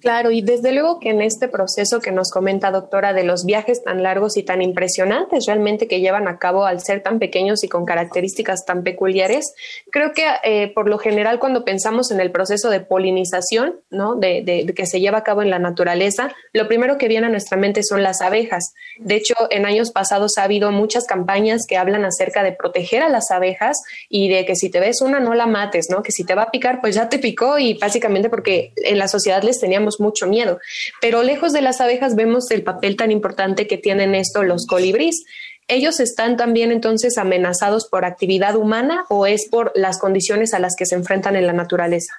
Claro, 0.00 0.30
y 0.30 0.40
desde 0.40 0.72
luego 0.72 0.98
que 0.98 1.10
en 1.10 1.20
este 1.20 1.46
proceso 1.46 2.00
que 2.00 2.10
nos 2.10 2.30
comenta 2.30 2.70
doctora 2.70 3.12
de 3.12 3.22
los 3.22 3.44
viajes 3.44 3.84
tan 3.84 4.02
largos 4.02 4.38
y 4.38 4.42
tan 4.42 4.62
impresionantes 4.62 5.44
realmente 5.46 5.88
que 5.88 6.00
llevan 6.00 6.26
a 6.26 6.38
cabo 6.38 6.64
al 6.64 6.80
ser 6.80 7.02
tan 7.02 7.18
pequeños 7.18 7.62
y 7.64 7.68
con 7.68 7.84
características 7.84 8.64
tan 8.64 8.82
peculiares, 8.82 9.54
creo 9.90 10.12
que 10.12 10.24
eh, 10.42 10.72
por 10.74 10.88
lo 10.88 10.98
general 10.98 11.38
cuando 11.38 11.64
pensamos 11.64 12.10
en 12.10 12.20
el 12.20 12.30
proceso 12.30 12.70
de 12.70 12.80
polinización, 12.80 13.80
¿no? 13.90 14.14
De, 14.14 14.42
de, 14.42 14.72
que 14.74 14.86
se 14.86 15.00
lleva 15.00 15.18
a 15.18 15.24
cabo 15.24 15.42
en 15.42 15.50
la 15.50 15.58
naturaleza, 15.58 16.34
lo 16.54 16.66
primero 16.66 16.96
que 16.96 17.08
viene 17.08 17.26
a 17.26 17.30
nuestra 17.30 17.58
mente 17.58 17.82
son 17.82 18.02
las 18.02 18.22
abejas. 18.22 18.72
De 18.98 19.16
hecho, 19.16 19.34
en 19.50 19.66
años 19.66 19.90
pasados 19.90 20.38
ha 20.38 20.44
habido 20.44 20.70
muchas 20.72 21.04
campañas 21.04 21.66
que 21.68 21.76
hablan 21.76 22.06
acerca 22.06 22.42
de 22.42 22.52
proteger 22.52 23.02
a 23.02 23.10
las 23.10 23.30
abejas 23.30 23.76
y 24.08 24.30
de 24.30 24.46
que 24.46 24.56
si 24.56 24.70
te 24.70 24.80
ves 24.80 25.02
una 25.02 25.20
no 25.20 25.34
la 25.34 25.46
mates, 25.46 25.90
¿no? 25.90 26.02
Que 26.02 26.12
si 26.12 26.24
te 26.24 26.34
va 26.34 26.44
a 26.44 26.50
picar, 26.50 26.80
pues 26.80 26.94
ya 26.94 27.10
te 27.10 27.18
picó 27.18 27.58
y 27.58 27.74
básicamente 27.74 28.30
porque 28.30 28.72
en 28.76 28.98
la 28.98 29.06
sociedad 29.06 29.42
les 29.42 29.60
teníamos 29.60 29.89
mucho 29.98 30.26
miedo. 30.26 30.60
Pero 31.00 31.22
lejos 31.22 31.52
de 31.52 31.62
las 31.62 31.80
abejas 31.80 32.14
vemos 32.14 32.50
el 32.50 32.62
papel 32.62 32.96
tan 32.96 33.10
importante 33.10 33.66
que 33.66 33.78
tienen 33.78 34.14
esto 34.14 34.42
los 34.42 34.66
colibríes. 34.66 35.24
¿Ellos 35.66 36.00
están 36.00 36.36
también 36.36 36.72
entonces 36.72 37.16
amenazados 37.16 37.86
por 37.88 38.04
actividad 38.04 38.56
humana 38.56 39.04
o 39.08 39.26
es 39.26 39.48
por 39.48 39.72
las 39.74 39.98
condiciones 39.98 40.52
a 40.52 40.58
las 40.58 40.74
que 40.76 40.84
se 40.84 40.96
enfrentan 40.96 41.36
en 41.36 41.46
la 41.46 41.52
naturaleza? 41.52 42.12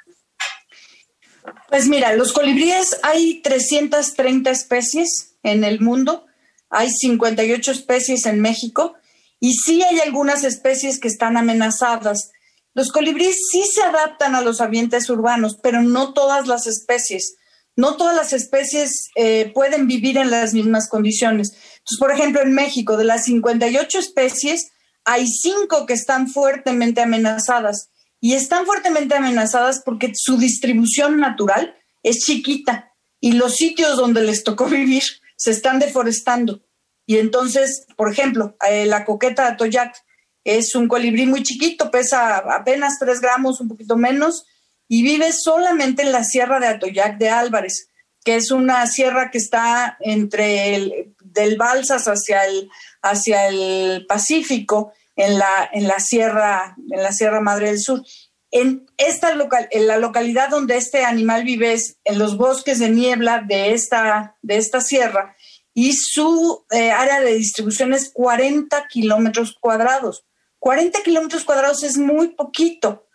Pues 1.69 1.87
mira, 1.87 2.13
los 2.13 2.33
colibríes 2.33 2.97
hay 3.03 3.41
330 3.41 4.49
especies 4.49 5.35
en 5.43 5.63
el 5.63 5.79
mundo, 5.79 6.25
hay 6.69 6.89
58 6.89 7.71
especies 7.71 8.25
en 8.25 8.41
México 8.41 8.95
y 9.39 9.53
sí 9.53 9.81
hay 9.81 9.99
algunas 9.99 10.43
especies 10.43 10.99
que 10.99 11.07
están 11.07 11.35
amenazadas. 11.35 12.31
Los 12.73 12.91
colibríes 12.91 13.35
sí 13.51 13.63
se 13.69 13.81
adaptan 13.83 14.35
a 14.35 14.41
los 14.41 14.61
ambientes 14.61 15.09
urbanos, 15.09 15.57
pero 15.61 15.81
no 15.81 16.13
todas 16.13 16.47
las 16.47 16.67
especies 16.67 17.35
no 17.81 17.97
todas 17.97 18.15
las 18.15 18.31
especies 18.31 19.09
eh, 19.15 19.51
pueden 19.55 19.87
vivir 19.87 20.17
en 20.17 20.29
las 20.29 20.53
mismas 20.53 20.87
condiciones. 20.87 21.49
Entonces, 21.51 21.99
por 21.99 22.11
ejemplo, 22.11 22.41
en 22.41 22.53
México, 22.53 22.95
de 22.95 23.05
las 23.05 23.25
58 23.25 23.97
especies, 23.97 24.71
hay 25.03 25.25
cinco 25.27 25.87
que 25.87 25.93
están 25.93 26.27
fuertemente 26.29 27.01
amenazadas. 27.01 27.89
Y 28.19 28.35
están 28.35 28.67
fuertemente 28.67 29.15
amenazadas 29.15 29.81
porque 29.83 30.11
su 30.13 30.37
distribución 30.37 31.19
natural 31.19 31.75
es 32.03 32.19
chiquita 32.19 32.93
y 33.19 33.31
los 33.31 33.55
sitios 33.55 33.97
donde 33.97 34.21
les 34.21 34.43
tocó 34.43 34.65
vivir 34.79 35.03
se 35.35 35.49
están 35.49 35.79
deforestando. 35.79 36.61
Y 37.07 37.17
entonces, 37.17 37.87
por 37.97 38.11
ejemplo, 38.11 38.55
eh, 38.69 38.85
la 38.85 39.05
coqueta 39.05 39.43
de 39.43 39.49
Atoyac 39.53 39.95
es 40.43 40.75
un 40.75 40.87
colibrí 40.87 41.25
muy 41.25 41.41
chiquito, 41.41 41.89
pesa 41.89 42.37
apenas 42.37 42.99
3 42.99 43.19
gramos, 43.21 43.59
un 43.59 43.67
poquito 43.67 43.97
menos, 43.97 44.45
y 44.93 45.03
vive 45.03 45.31
solamente 45.31 46.01
en 46.01 46.11
la 46.11 46.25
sierra 46.25 46.59
de 46.59 46.67
Atoyac 46.67 47.17
de 47.17 47.29
Álvarez, 47.29 47.87
que 48.25 48.35
es 48.35 48.51
una 48.51 48.85
sierra 48.87 49.31
que 49.31 49.37
está 49.37 49.95
entre 50.01 50.75
el 50.75 51.15
del 51.23 51.55
Balsas 51.55 52.09
hacia 52.09 52.45
el, 52.45 52.69
hacia 53.01 53.47
el 53.47 54.05
Pacífico, 54.05 54.91
en 55.15 55.39
la, 55.39 55.69
en 55.71 55.87
la 55.87 56.01
sierra, 56.01 56.75
en 56.89 57.01
la 57.01 57.13
Sierra 57.13 57.39
Madre 57.39 57.67
del 57.67 57.79
Sur. 57.79 58.03
En 58.51 58.85
esta 58.97 59.33
local, 59.33 59.69
en 59.71 59.87
la 59.87 59.95
localidad 59.95 60.49
donde 60.49 60.75
este 60.75 61.05
animal 61.05 61.45
vive 61.45 61.71
es 61.71 61.95
en 62.03 62.19
los 62.19 62.35
bosques 62.35 62.79
de 62.79 62.89
niebla 62.89 63.45
de 63.47 63.71
esta, 63.71 64.35
de 64.41 64.57
esta 64.57 64.81
sierra 64.81 65.37
y 65.73 65.93
su 65.93 66.65
eh, 66.69 66.91
área 66.91 67.21
de 67.21 67.35
distribución 67.35 67.93
es 67.93 68.11
40 68.11 68.87
kilómetros 68.89 69.55
cuadrados. 69.57 70.25
40 70.59 71.01
kilómetros 71.01 71.45
cuadrados 71.45 71.81
es 71.83 71.97
muy 71.97 72.35
poquito. 72.35 73.07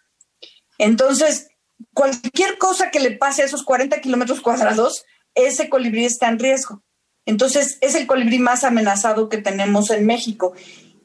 Entonces, 0.78 1.48
cualquier 1.92 2.58
cosa 2.58 2.90
que 2.90 3.00
le 3.00 3.12
pase 3.12 3.42
a 3.42 3.46
esos 3.46 3.62
40 3.64 4.00
kilómetros 4.00 4.40
cuadrados, 4.40 5.04
ese 5.34 5.68
colibrí 5.68 6.04
está 6.04 6.28
en 6.28 6.38
riesgo. 6.38 6.82
Entonces, 7.26 7.78
es 7.80 7.94
el 7.94 8.06
colibrí 8.06 8.38
más 8.38 8.64
amenazado 8.64 9.28
que 9.28 9.38
tenemos 9.38 9.90
en 9.90 10.06
México. 10.06 10.54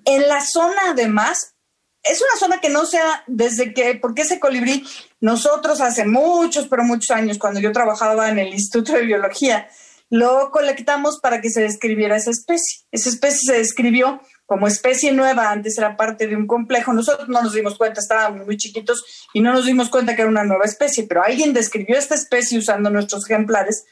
En 0.06 0.28
la 0.28 0.46
zona, 0.46 0.82
además, 0.90 1.56
es 2.04 2.22
una 2.22 2.40
zona 2.40 2.62
que 2.62 2.70
no 2.70 2.86
sea 2.86 3.24
desde 3.28 3.74
que, 3.74 3.96
porque 3.96 4.24
ese 4.24 4.40
colibrí, 4.40 4.86
nosotros 5.20 5.82
hace 5.82 6.06
muchos, 6.06 6.68
pero 6.68 6.84
muchos 6.84 7.12
años, 7.12 7.38
cuando 7.38 7.60
yo 7.60 7.72
trabajaba 7.72 8.30
en 8.30 8.40
el 8.40 8.54
Instituto 8.54 8.94
de 8.94 9.06
Biología, 9.06 9.68
lo 10.10 10.52
colectamos 10.52 11.20
para 11.20 11.42
que 11.42 11.50
se 11.50 11.62
describiera 11.62 12.18
esa 12.18 12.32
especie. 12.32 12.86
Esa 12.92 13.10
especie 13.10 13.40
se 13.46 13.58
describió 13.60 14.22
como 14.52 14.68
especie 14.68 15.14
nueva, 15.14 15.50
antes 15.50 15.78
era 15.78 15.96
parte 15.96 16.28
de 16.28 16.36
un 16.36 16.46
complejo, 16.46 16.92
nosotros 16.92 17.30
no 17.30 17.42
nos 17.42 17.54
dimos 17.54 17.78
cuenta, 17.78 18.02
estábamos 18.02 18.46
muy 18.46 18.58
chiquitos 18.58 19.02
y 19.34 19.40
no 19.40 19.54
nos 19.54 19.66
dimos 19.66 19.88
cuenta 19.88 20.14
que 20.14 20.24
era 20.24 20.30
una 20.30 20.44
nueva 20.44 20.66
especie, 20.66 21.06
pero 21.08 21.24
alguien 21.24 21.54
describió 21.54 21.98
esta 21.98 22.16
especie 22.16 22.60
usando 22.60 22.90
nuestros 22.90 23.24
ejemplares 23.24 23.86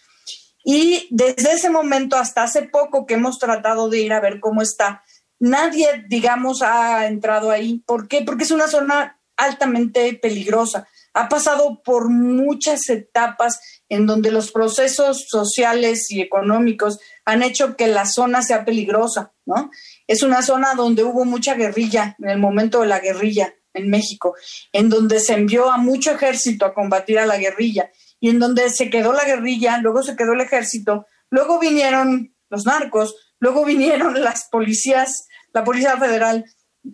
y 0.65 1.07
desde 1.11 1.53
ese 1.53 1.69
momento 1.69 2.17
hasta 2.17 2.43
hace 2.43 2.63
poco 2.63 3.05
que 3.05 3.13
hemos 3.13 3.39
tratado 3.39 3.87
de 3.87 4.01
ir 4.01 4.11
a 4.11 4.19
ver 4.19 4.41
cómo 4.41 4.61
está, 4.61 5.01
nadie, 5.39 6.03
digamos, 6.09 6.61
ha 6.61 7.07
entrado 7.07 7.51
ahí. 7.51 7.81
¿Por 7.85 8.09
qué? 8.09 8.23
Porque 8.23 8.43
es 8.43 8.51
una 8.51 8.67
zona 8.67 9.17
altamente 9.37 10.13
peligrosa. 10.21 10.89
Ha 11.13 11.29
pasado 11.29 11.81
por 11.83 12.09
muchas 12.09 12.89
etapas 12.89 13.61
en 13.87 14.05
donde 14.07 14.29
los 14.29 14.51
procesos 14.51 15.25
sociales 15.29 16.11
y 16.11 16.19
económicos 16.19 16.99
han 17.23 17.43
hecho 17.43 17.77
que 17.77 17.87
la 17.87 18.05
zona 18.05 18.41
sea 18.41 18.65
peligrosa, 18.65 19.31
¿no? 19.45 19.71
Es 20.09 20.23
una 20.23 20.41
zona 20.41 20.73
donde 20.73 21.03
hubo 21.03 21.23
mucha 21.23 21.53
guerrilla 21.53 22.15
en 22.17 22.29
el 22.29 22.39
momento 22.39 22.81
de 22.81 22.87
la 22.87 22.99
guerrilla 22.99 23.53
en 23.75 23.91
México, 23.91 24.33
en 24.73 24.89
donde 24.89 25.19
se 25.19 25.33
envió 25.33 25.69
a 25.69 25.77
mucho 25.77 26.09
ejército 26.09 26.65
a 26.65 26.73
combatir 26.73 27.19
a 27.19 27.27
la 27.27 27.37
guerrilla 27.37 27.91
y 28.19 28.29
en 28.29 28.39
donde 28.39 28.71
se 28.71 28.89
quedó 28.89 29.13
la 29.13 29.23
guerrilla, 29.23 29.77
luego 29.77 30.01
se 30.01 30.15
quedó 30.15 30.33
el 30.33 30.41
ejército, 30.41 31.05
luego 31.29 31.59
vinieron 31.59 32.35
los 32.49 32.65
narcos, 32.65 33.17
luego 33.39 33.63
vinieron 33.63 34.19
las 34.23 34.45
policías, 34.49 35.27
la 35.53 35.63
Policía 35.63 35.95
Federal, 35.97 36.43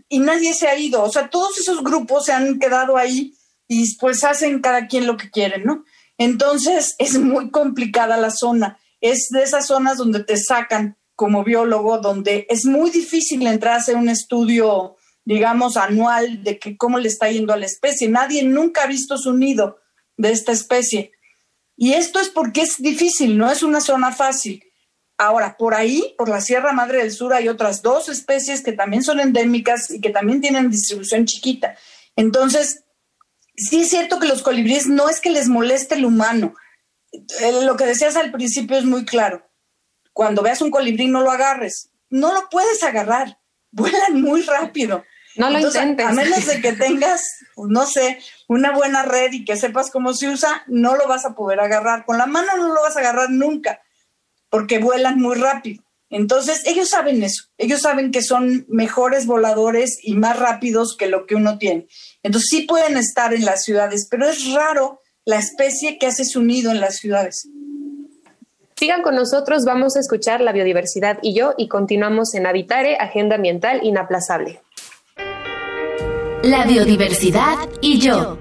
y 0.10 0.20
nadie 0.20 0.54
se 0.54 0.68
ha 0.68 0.78
ido. 0.78 1.02
O 1.02 1.10
sea, 1.10 1.30
todos 1.30 1.58
esos 1.58 1.86
grupos 1.86 2.26
se 2.26 2.34
han 2.34 2.60
quedado 2.60 2.98
ahí 2.98 3.34
y 3.66 3.96
pues 3.96 4.26
hacen 4.26 4.60
cada 4.60 4.88
quien 4.88 5.08
lo 5.08 5.16
que 5.16 5.32
quieren, 5.32 5.64
¿no? 5.64 5.86
Entonces 6.18 6.96
es 7.00 7.18
muy 7.18 7.50
complicada 7.50 8.18
la 8.18 8.32
zona. 8.32 8.78
Es 9.00 9.30
de 9.32 9.42
esas 9.44 9.68
zonas 9.68 9.96
donde 9.96 10.22
te 10.22 10.36
sacan 10.36 10.98
como 11.16 11.44
biólogo, 11.44 12.00
donde 12.00 12.46
es 12.50 12.66
muy 12.66 12.92
difícil 12.92 13.46
entrar 13.48 13.76
a 13.76 13.78
hacer 13.78 13.96
un 13.96 14.10
estudio, 14.10 14.98
digamos, 15.24 15.78
anual 15.78 16.44
de 16.44 16.60
que 16.60 16.78
cómo 16.78 17.00
le 17.00 17.08
está 17.08 17.30
yendo 17.30 17.54
a 17.54 17.58
la 17.58 17.66
especie. 17.66 18.10
Nadie 18.10 18.44
nunca 18.44 18.84
ha 18.84 18.88
visto 18.88 19.18
su 19.18 19.34
nido 19.34 19.80
de 20.18 20.32
esta 20.32 20.52
especie. 20.52 21.12
Y 21.78 21.94
esto 21.94 22.20
es 22.20 22.30
porque 22.30 22.62
es 22.62 22.78
difícil, 22.78 23.38
no 23.38 23.52
es 23.52 23.64
una 23.64 23.82
zona 23.82 24.12
fácil. 24.12 24.64
Ahora, 25.18 25.56
por 25.58 25.74
ahí, 25.74 26.14
por 26.18 26.28
la 26.28 26.42
Sierra 26.42 26.74
Madre 26.74 27.00
del 27.00 27.12
Sur, 27.12 27.34
hay 27.34 27.48
otras 27.48 27.82
dos 27.82 28.10
especies 28.10 28.62
que 28.62 28.74
también 28.74 29.04
son 29.04 29.20
endémicas 29.20 29.90
y 29.90 30.02
que 30.02 30.10
también 30.10 30.42
tienen 30.42 30.70
distribución 30.70 31.26
chiquita. 31.26 31.78
Entonces, 32.18 32.84
sí 33.56 33.82
es 33.82 33.90
cierto 33.90 34.20
que 34.20 34.28
los 34.28 34.42
colibríes 34.42 34.88
no 34.88 35.10
es 35.10 35.22
que 35.22 35.30
les 35.30 35.48
moleste 35.48 35.96
el 35.96 36.06
humano. 36.06 36.54
Eh, 37.14 37.64
lo 37.64 37.78
que 37.78 37.86
decías 37.86 38.18
al 38.18 38.32
principio 38.32 38.78
es 38.78 38.84
muy 38.84 39.06
claro. 39.06 39.46
Cuando 40.16 40.42
veas 40.42 40.62
un 40.62 40.72
colibrí, 40.72 41.10
no 41.10 41.20
lo 41.20 41.30
agarres. 41.30 41.90
No 42.10 42.34
lo 42.34 42.48
puedes 42.50 42.82
agarrar. 42.84 43.38
Vuelan 43.72 44.22
muy 44.22 44.44
rápido. 44.44 45.04
No 45.36 45.50
lo 45.50 45.60
intentes. 45.60 46.06
A 46.06 46.14
menos 46.14 46.46
de 46.46 46.62
que 46.62 46.72
tengas, 46.72 47.22
no 47.58 47.86
sé, 47.86 48.20
una 48.48 48.72
buena 48.72 49.04
red 49.04 49.34
y 49.34 49.44
que 49.44 49.58
sepas 49.58 49.92
cómo 49.92 50.14
se 50.14 50.30
usa, 50.30 50.64
no 50.68 50.96
lo 50.96 51.10
vas 51.10 51.26
a 51.26 51.36
poder 51.36 51.60
agarrar. 51.60 52.06
Con 52.06 52.18
la 52.18 52.28
mano 52.28 52.56
no 52.56 52.74
lo 52.74 52.82
vas 52.82 52.96
a 52.96 53.02
agarrar 53.02 53.30
nunca 53.30 53.82
porque 54.50 54.80
vuelan 54.80 55.20
muy 55.20 55.36
rápido. 55.36 55.84
Entonces, 56.10 56.62
ellos 56.66 56.88
saben 56.88 57.22
eso, 57.22 57.50
ellos 57.58 57.82
saben 57.82 58.12
que 58.12 58.22
son 58.22 58.66
mejores 58.70 59.26
voladores 59.26 59.98
y 60.02 60.14
más 60.14 60.40
rápidos 60.40 60.96
que 60.96 61.08
lo 61.08 61.26
que 61.26 61.36
uno 61.36 61.58
tiene. 61.58 61.88
Entonces, 62.24 62.48
sí 62.50 62.62
pueden 62.62 62.96
estar 62.96 63.34
en 63.34 63.44
las 63.44 63.66
ciudades, 63.66 64.08
pero 64.10 64.30
es 64.30 64.54
raro 64.54 65.02
la 65.26 65.40
especie 65.40 65.98
que 66.00 66.08
hace 66.08 66.24
su 66.24 66.42
nido 66.42 66.72
en 66.72 66.80
las 66.80 66.96
ciudades. 67.00 67.50
Sigan 68.78 69.04
con 69.04 69.16
nosotros, 69.16 69.64
vamos 69.64 69.96
a 69.96 70.02
escuchar 70.02 70.42
la 70.42 70.52
biodiversidad 70.52 71.20
y 71.22 71.34
yo 71.34 71.54
y 71.58 71.70
continuamos 71.70 72.36
en 72.36 72.46
Habitare, 72.46 72.98
Agenda 72.98 73.38
Ambiental 73.38 73.80
Inaplazable. 73.84 74.60
La 76.44 76.66
biodiversidad 76.66 77.56
y 77.80 78.00
yo. 78.00 78.38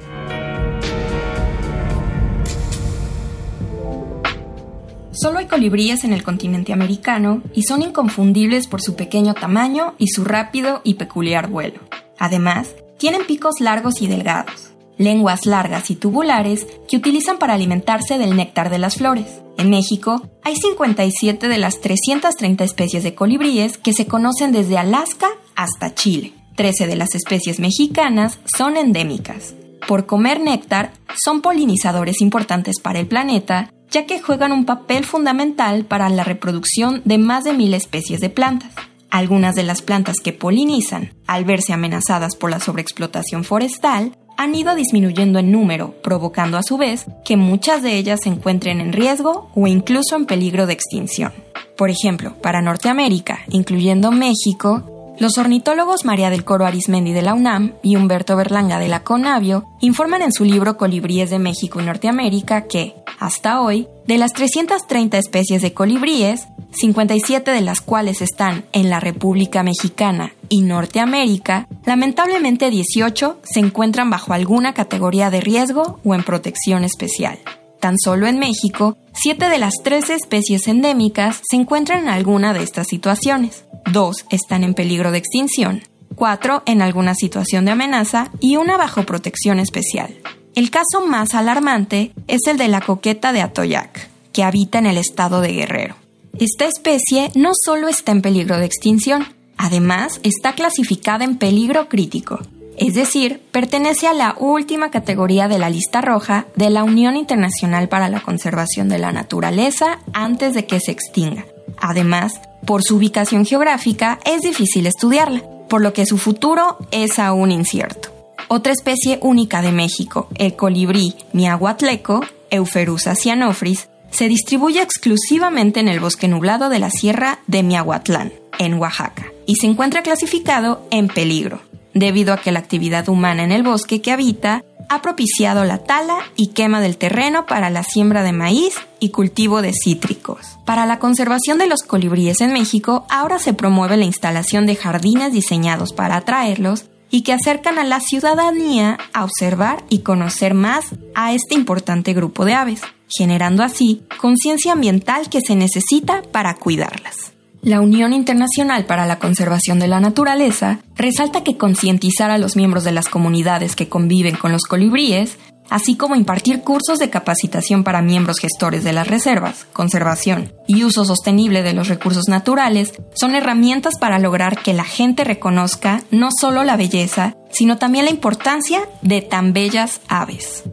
Solo 5.12 5.38
hay 5.38 5.46
colibríes 5.46 6.02
en 6.02 6.12
el 6.12 6.24
continente 6.24 6.72
americano 6.72 7.40
y 7.52 7.62
son 7.62 7.82
inconfundibles 7.82 8.66
por 8.66 8.82
su 8.82 8.96
pequeño 8.96 9.34
tamaño 9.34 9.94
y 9.98 10.08
su 10.08 10.24
rápido 10.24 10.80
y 10.82 10.94
peculiar 10.94 11.48
vuelo. 11.48 11.78
Además, 12.18 12.74
tienen 12.98 13.24
picos 13.24 13.60
largos 13.60 14.02
y 14.02 14.08
delgados, 14.08 14.73
lenguas 14.98 15.46
largas 15.46 15.90
y 15.90 15.96
tubulares 15.96 16.66
que 16.88 16.96
utilizan 16.96 17.38
para 17.38 17.54
alimentarse 17.54 18.18
del 18.18 18.36
néctar 18.36 18.70
de 18.70 18.78
las 18.78 18.96
flores. 18.96 19.26
En 19.56 19.70
México 19.70 20.22
hay 20.42 20.56
57 20.56 21.48
de 21.48 21.58
las 21.58 21.80
330 21.80 22.64
especies 22.64 23.02
de 23.02 23.14
colibríes 23.14 23.78
que 23.78 23.92
se 23.92 24.06
conocen 24.06 24.52
desde 24.52 24.78
Alaska 24.78 25.28
hasta 25.54 25.94
Chile. 25.94 26.32
13 26.56 26.86
de 26.86 26.96
las 26.96 27.14
especies 27.14 27.60
mexicanas 27.60 28.38
son 28.56 28.76
endémicas. 28.76 29.54
Por 29.86 30.06
comer 30.06 30.40
néctar, 30.40 30.92
son 31.22 31.42
polinizadores 31.42 32.20
importantes 32.20 32.80
para 32.80 33.00
el 33.00 33.06
planeta 33.06 33.70
ya 33.94 34.06
que 34.06 34.20
juegan 34.20 34.50
un 34.50 34.64
papel 34.64 35.04
fundamental 35.04 35.84
para 35.84 36.08
la 36.08 36.24
reproducción 36.24 37.00
de 37.04 37.16
más 37.16 37.44
de 37.44 37.52
mil 37.52 37.74
especies 37.74 38.20
de 38.20 38.28
plantas. 38.28 38.72
Algunas 39.08 39.54
de 39.54 39.62
las 39.62 39.82
plantas 39.82 40.16
que 40.18 40.32
polinizan, 40.32 41.12
al 41.28 41.44
verse 41.44 41.72
amenazadas 41.72 42.34
por 42.34 42.50
la 42.50 42.58
sobreexplotación 42.58 43.44
forestal, 43.44 44.16
han 44.36 44.54
ido 44.54 44.74
disminuyendo 44.74 45.38
en 45.38 45.52
número, 45.52 45.94
provocando 46.02 46.58
a 46.58 46.62
su 46.62 46.76
vez 46.76 47.06
que 47.24 47.36
muchas 47.36 47.82
de 47.82 47.96
ellas 47.96 48.20
se 48.22 48.28
encuentren 48.28 48.80
en 48.80 48.92
riesgo 48.92 49.50
o 49.54 49.66
incluso 49.66 50.16
en 50.16 50.26
peligro 50.26 50.66
de 50.66 50.72
extinción. 50.74 51.32
Por 51.76 51.90
ejemplo, 51.90 52.34
para 52.40 52.62
Norteamérica, 52.62 53.40
incluyendo 53.48 54.12
México, 54.12 55.14
los 55.18 55.38
ornitólogos 55.38 56.04
María 56.04 56.30
del 56.30 56.44
Coro 56.44 56.66
Arismendi 56.66 57.12
de 57.12 57.22
la 57.22 57.34
UNAM 57.34 57.74
y 57.82 57.96
Humberto 57.96 58.36
Berlanga 58.36 58.80
de 58.80 58.88
la 58.88 59.04
CONAVIO 59.04 59.64
informan 59.80 60.22
en 60.22 60.32
su 60.32 60.44
libro 60.44 60.76
Colibríes 60.76 61.30
de 61.30 61.38
México 61.38 61.80
y 61.80 61.84
Norteamérica 61.84 62.62
que, 62.62 62.96
hasta 63.20 63.60
hoy, 63.60 63.86
de 64.06 64.18
las 64.18 64.32
330 64.32 65.16
especies 65.18 65.62
de 65.62 65.72
colibríes, 65.72 66.48
57 66.74 67.50
de 67.50 67.60
las 67.60 67.80
cuales 67.80 68.20
están 68.20 68.64
en 68.72 68.90
la 68.90 69.00
República 69.00 69.62
Mexicana 69.62 70.34
y 70.48 70.62
Norteamérica, 70.62 71.68
lamentablemente 71.84 72.70
18 72.70 73.40
se 73.42 73.60
encuentran 73.60 74.10
bajo 74.10 74.32
alguna 74.32 74.74
categoría 74.74 75.30
de 75.30 75.40
riesgo 75.40 76.00
o 76.04 76.14
en 76.14 76.22
protección 76.22 76.84
especial. 76.84 77.38
Tan 77.80 77.98
solo 77.98 78.26
en 78.26 78.38
México, 78.38 78.96
7 79.12 79.48
de 79.48 79.58
las 79.58 79.74
13 79.82 80.14
especies 80.14 80.68
endémicas 80.68 81.40
se 81.48 81.56
encuentran 81.56 82.04
en 82.04 82.08
alguna 82.08 82.54
de 82.54 82.62
estas 82.62 82.88
situaciones 82.88 83.64
dos 83.90 84.26
están 84.30 84.64
en 84.64 84.74
peligro 84.74 85.10
de 85.10 85.18
extinción, 85.18 85.82
cuatro 86.14 86.62
en 86.66 86.82
alguna 86.82 87.14
situación 87.14 87.64
de 87.64 87.72
amenaza 87.72 88.30
y 88.40 88.56
una 88.56 88.76
bajo 88.76 89.04
protección 89.04 89.58
especial. 89.58 90.14
El 90.54 90.70
caso 90.70 91.06
más 91.06 91.34
alarmante 91.34 92.12
es 92.28 92.46
el 92.46 92.56
de 92.56 92.68
la 92.68 92.80
coqueta 92.80 93.32
de 93.32 93.42
Atoyac, 93.42 94.08
que 94.32 94.44
habita 94.44 94.78
en 94.78 94.86
el 94.86 94.98
estado 94.98 95.40
de 95.40 95.52
Guerrero. 95.52 96.03
Esta 96.38 96.66
especie 96.66 97.30
no 97.34 97.52
solo 97.54 97.88
está 97.88 98.12
en 98.12 98.22
peligro 98.22 98.58
de 98.58 98.66
extinción, 98.66 99.26
además 99.56 100.20
está 100.24 100.54
clasificada 100.54 101.24
en 101.24 101.36
peligro 101.38 101.88
crítico, 101.88 102.40
es 102.76 102.94
decir, 102.94 103.40
pertenece 103.52 104.08
a 104.08 104.14
la 104.14 104.34
última 104.38 104.90
categoría 104.90 105.46
de 105.46 105.58
la 105.58 105.70
lista 105.70 106.00
roja 106.00 106.46
de 106.56 106.70
la 106.70 106.82
Unión 106.82 107.16
Internacional 107.16 107.88
para 107.88 108.08
la 108.08 108.20
Conservación 108.20 108.88
de 108.88 108.98
la 108.98 109.12
Naturaleza 109.12 110.00
antes 110.12 110.54
de 110.54 110.66
que 110.66 110.80
se 110.80 110.90
extinga. 110.90 111.46
Además, 111.78 112.40
por 112.66 112.82
su 112.82 112.96
ubicación 112.96 113.46
geográfica 113.46 114.18
es 114.24 114.42
difícil 114.42 114.86
estudiarla, 114.86 115.42
por 115.68 115.82
lo 115.82 115.92
que 115.92 116.06
su 116.06 116.18
futuro 116.18 116.78
es 116.90 117.18
aún 117.18 117.52
incierto. 117.52 118.10
Otra 118.48 118.72
especie 118.72 119.18
única 119.22 119.62
de 119.62 119.72
México, 119.72 120.28
el 120.34 120.56
colibrí 120.56 121.14
miahuatleco, 121.32 122.24
Euferusa 122.50 123.14
cianofris, 123.14 123.88
se 124.14 124.28
distribuye 124.28 124.80
exclusivamente 124.80 125.80
en 125.80 125.88
el 125.88 126.00
bosque 126.00 126.28
nublado 126.28 126.68
de 126.68 126.78
la 126.78 126.90
Sierra 126.90 127.40
de 127.48 127.64
Miahuatlán, 127.64 128.32
en 128.58 128.74
Oaxaca, 128.74 129.26
y 129.44 129.56
se 129.56 129.66
encuentra 129.66 130.02
clasificado 130.02 130.86
en 130.90 131.08
peligro, 131.08 131.60
debido 131.94 132.32
a 132.32 132.36
que 132.36 132.52
la 132.52 132.60
actividad 132.60 133.08
humana 133.08 133.42
en 133.42 133.50
el 133.50 133.64
bosque 133.64 134.00
que 134.00 134.12
habita 134.12 134.64
ha 134.88 135.02
propiciado 135.02 135.64
la 135.64 135.78
tala 135.78 136.18
y 136.36 136.48
quema 136.48 136.80
del 136.80 136.96
terreno 136.96 137.46
para 137.46 137.70
la 137.70 137.82
siembra 137.82 138.22
de 138.22 138.32
maíz 138.32 138.74
y 139.00 139.10
cultivo 139.10 139.62
de 139.62 139.72
cítricos. 139.72 140.58
Para 140.64 140.86
la 140.86 140.98
conservación 141.00 141.58
de 141.58 141.66
los 141.66 141.82
colibríes 141.82 142.40
en 142.40 142.52
México, 142.52 143.06
ahora 143.10 143.38
se 143.38 143.54
promueve 143.54 143.96
la 143.96 144.04
instalación 144.04 144.66
de 144.66 144.76
jardines 144.76 145.32
diseñados 145.32 145.92
para 145.92 146.16
atraerlos 146.16 146.84
y 147.10 147.22
que 147.22 147.32
acercan 147.32 147.78
a 147.78 147.84
la 147.84 148.00
ciudadanía 148.00 148.98
a 149.12 149.24
observar 149.24 149.84
y 149.88 150.00
conocer 150.00 150.54
más 150.54 150.86
a 151.14 151.32
este 151.32 151.54
importante 151.54 152.12
grupo 152.12 152.44
de 152.44 152.54
aves, 152.54 152.82
generando 153.08 153.62
así 153.62 154.02
conciencia 154.20 154.72
ambiental 154.72 155.28
que 155.28 155.40
se 155.40 155.54
necesita 155.54 156.22
para 156.32 156.54
cuidarlas. 156.54 157.34
La 157.64 157.80
Unión 157.80 158.12
Internacional 158.12 158.84
para 158.84 159.06
la 159.06 159.18
Conservación 159.18 159.78
de 159.78 159.88
la 159.88 159.98
Naturaleza 159.98 160.80
resalta 160.96 161.42
que 161.42 161.56
concientizar 161.56 162.30
a 162.30 162.36
los 162.36 162.56
miembros 162.56 162.84
de 162.84 162.92
las 162.92 163.08
comunidades 163.08 163.74
que 163.74 163.88
conviven 163.88 164.36
con 164.36 164.52
los 164.52 164.64
colibríes, 164.64 165.38
así 165.70 165.96
como 165.96 166.16
impartir 166.16 166.60
cursos 166.60 166.98
de 166.98 167.10
capacitación 167.10 167.84
para 167.84 168.02
miembros 168.02 168.38
gestores 168.38 168.84
de 168.84 168.92
las 168.92 169.06
reservas, 169.06 169.66
conservación 169.72 170.52
y 170.66 170.84
uso 170.84 171.04
sostenible 171.04 171.62
de 171.62 171.72
los 171.72 171.88
recursos 171.88 172.28
naturales, 172.28 172.92
son 173.14 173.34
herramientas 173.34 173.94
para 173.98 174.18
lograr 174.18 174.62
que 174.62 174.72
la 174.72 174.84
gente 174.84 175.24
reconozca 175.24 176.02
no 176.10 176.30
solo 176.30 176.64
la 176.64 176.76
belleza, 176.76 177.36
sino 177.50 177.78
también 177.78 178.04
la 178.04 178.10
importancia 178.10 178.88
de 179.02 179.22
tan 179.22 179.52
bellas 179.52 180.00
aves. 180.08 180.64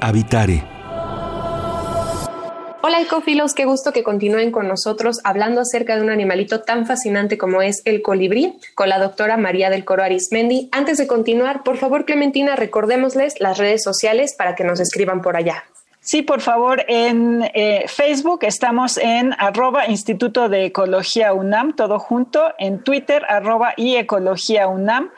Habitare 0.00 0.75
Hola 2.88 3.00
ecofilos, 3.00 3.52
qué 3.52 3.64
gusto 3.64 3.92
que 3.92 4.04
continúen 4.04 4.52
con 4.52 4.68
nosotros 4.68 5.18
hablando 5.24 5.60
acerca 5.60 5.96
de 5.96 6.02
un 6.02 6.10
animalito 6.10 6.60
tan 6.60 6.86
fascinante 6.86 7.36
como 7.36 7.60
es 7.60 7.82
el 7.84 8.00
colibrí 8.00 8.60
con 8.76 8.88
la 8.88 9.00
doctora 9.00 9.36
María 9.36 9.70
del 9.70 9.84
Coro 9.84 10.04
Arismendi. 10.04 10.68
Antes 10.70 10.96
de 10.96 11.08
continuar, 11.08 11.64
por 11.64 11.78
favor 11.78 12.04
Clementina, 12.04 12.54
recordémosles 12.54 13.40
las 13.40 13.58
redes 13.58 13.82
sociales 13.82 14.36
para 14.38 14.54
que 14.54 14.62
nos 14.62 14.78
escriban 14.78 15.20
por 15.20 15.36
allá. 15.36 15.64
Sí, 15.98 16.22
por 16.22 16.40
favor, 16.40 16.84
en 16.86 17.42
eh, 17.54 17.86
Facebook 17.88 18.44
estamos 18.44 18.98
en 18.98 19.34
arroba 19.36 19.88
Instituto 19.88 20.48
de 20.48 20.66
Ecología 20.66 21.32
UNAM, 21.32 21.74
todo 21.74 21.98
junto, 21.98 22.54
en 22.56 22.84
Twitter 22.84 23.24
arroba 23.28 23.74
y 23.76 23.96
Ecología 23.96 24.68
UNAM, 24.68 25.10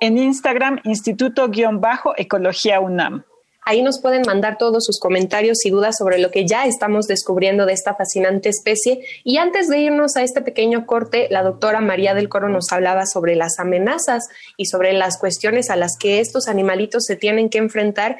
en 0.00 0.16
Instagram 0.16 0.80
Instituto-Ecología 0.84 2.80
UNAM. 2.80 3.24
Ahí 3.64 3.82
nos 3.82 4.00
pueden 4.00 4.22
mandar 4.26 4.58
todos 4.58 4.84
sus 4.84 4.98
comentarios 4.98 5.64
y 5.64 5.70
dudas 5.70 5.96
sobre 5.96 6.18
lo 6.18 6.30
que 6.30 6.46
ya 6.46 6.66
estamos 6.66 7.06
descubriendo 7.06 7.64
de 7.64 7.72
esta 7.72 7.94
fascinante 7.94 8.48
especie. 8.48 9.04
Y 9.22 9.36
antes 9.36 9.68
de 9.68 9.78
irnos 9.78 10.16
a 10.16 10.22
este 10.22 10.42
pequeño 10.42 10.84
corte, 10.84 11.28
la 11.30 11.42
doctora 11.42 11.80
María 11.80 12.14
del 12.14 12.28
Coro 12.28 12.48
nos 12.48 12.72
hablaba 12.72 13.06
sobre 13.06 13.36
las 13.36 13.60
amenazas 13.60 14.24
y 14.56 14.66
sobre 14.66 14.92
las 14.92 15.16
cuestiones 15.16 15.70
a 15.70 15.76
las 15.76 15.96
que 15.96 16.18
estos 16.18 16.48
animalitos 16.48 17.04
se 17.04 17.14
tienen 17.14 17.50
que 17.50 17.58
enfrentar. 17.58 18.18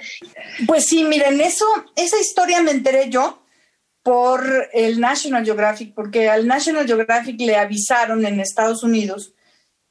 Pues 0.66 0.86
sí, 0.86 1.02
miren, 1.04 1.40
eso, 1.40 1.66
esa 1.96 2.20
historia 2.20 2.62
me 2.62 2.70
enteré 2.70 3.10
yo 3.10 3.42
por 4.02 4.68
el 4.72 5.00
National 5.00 5.44
Geographic, 5.44 5.94
porque 5.94 6.28
al 6.28 6.46
National 6.46 6.86
Geographic 6.86 7.40
le 7.40 7.56
avisaron 7.56 8.24
en 8.26 8.40
Estados 8.40 8.82
Unidos 8.82 9.34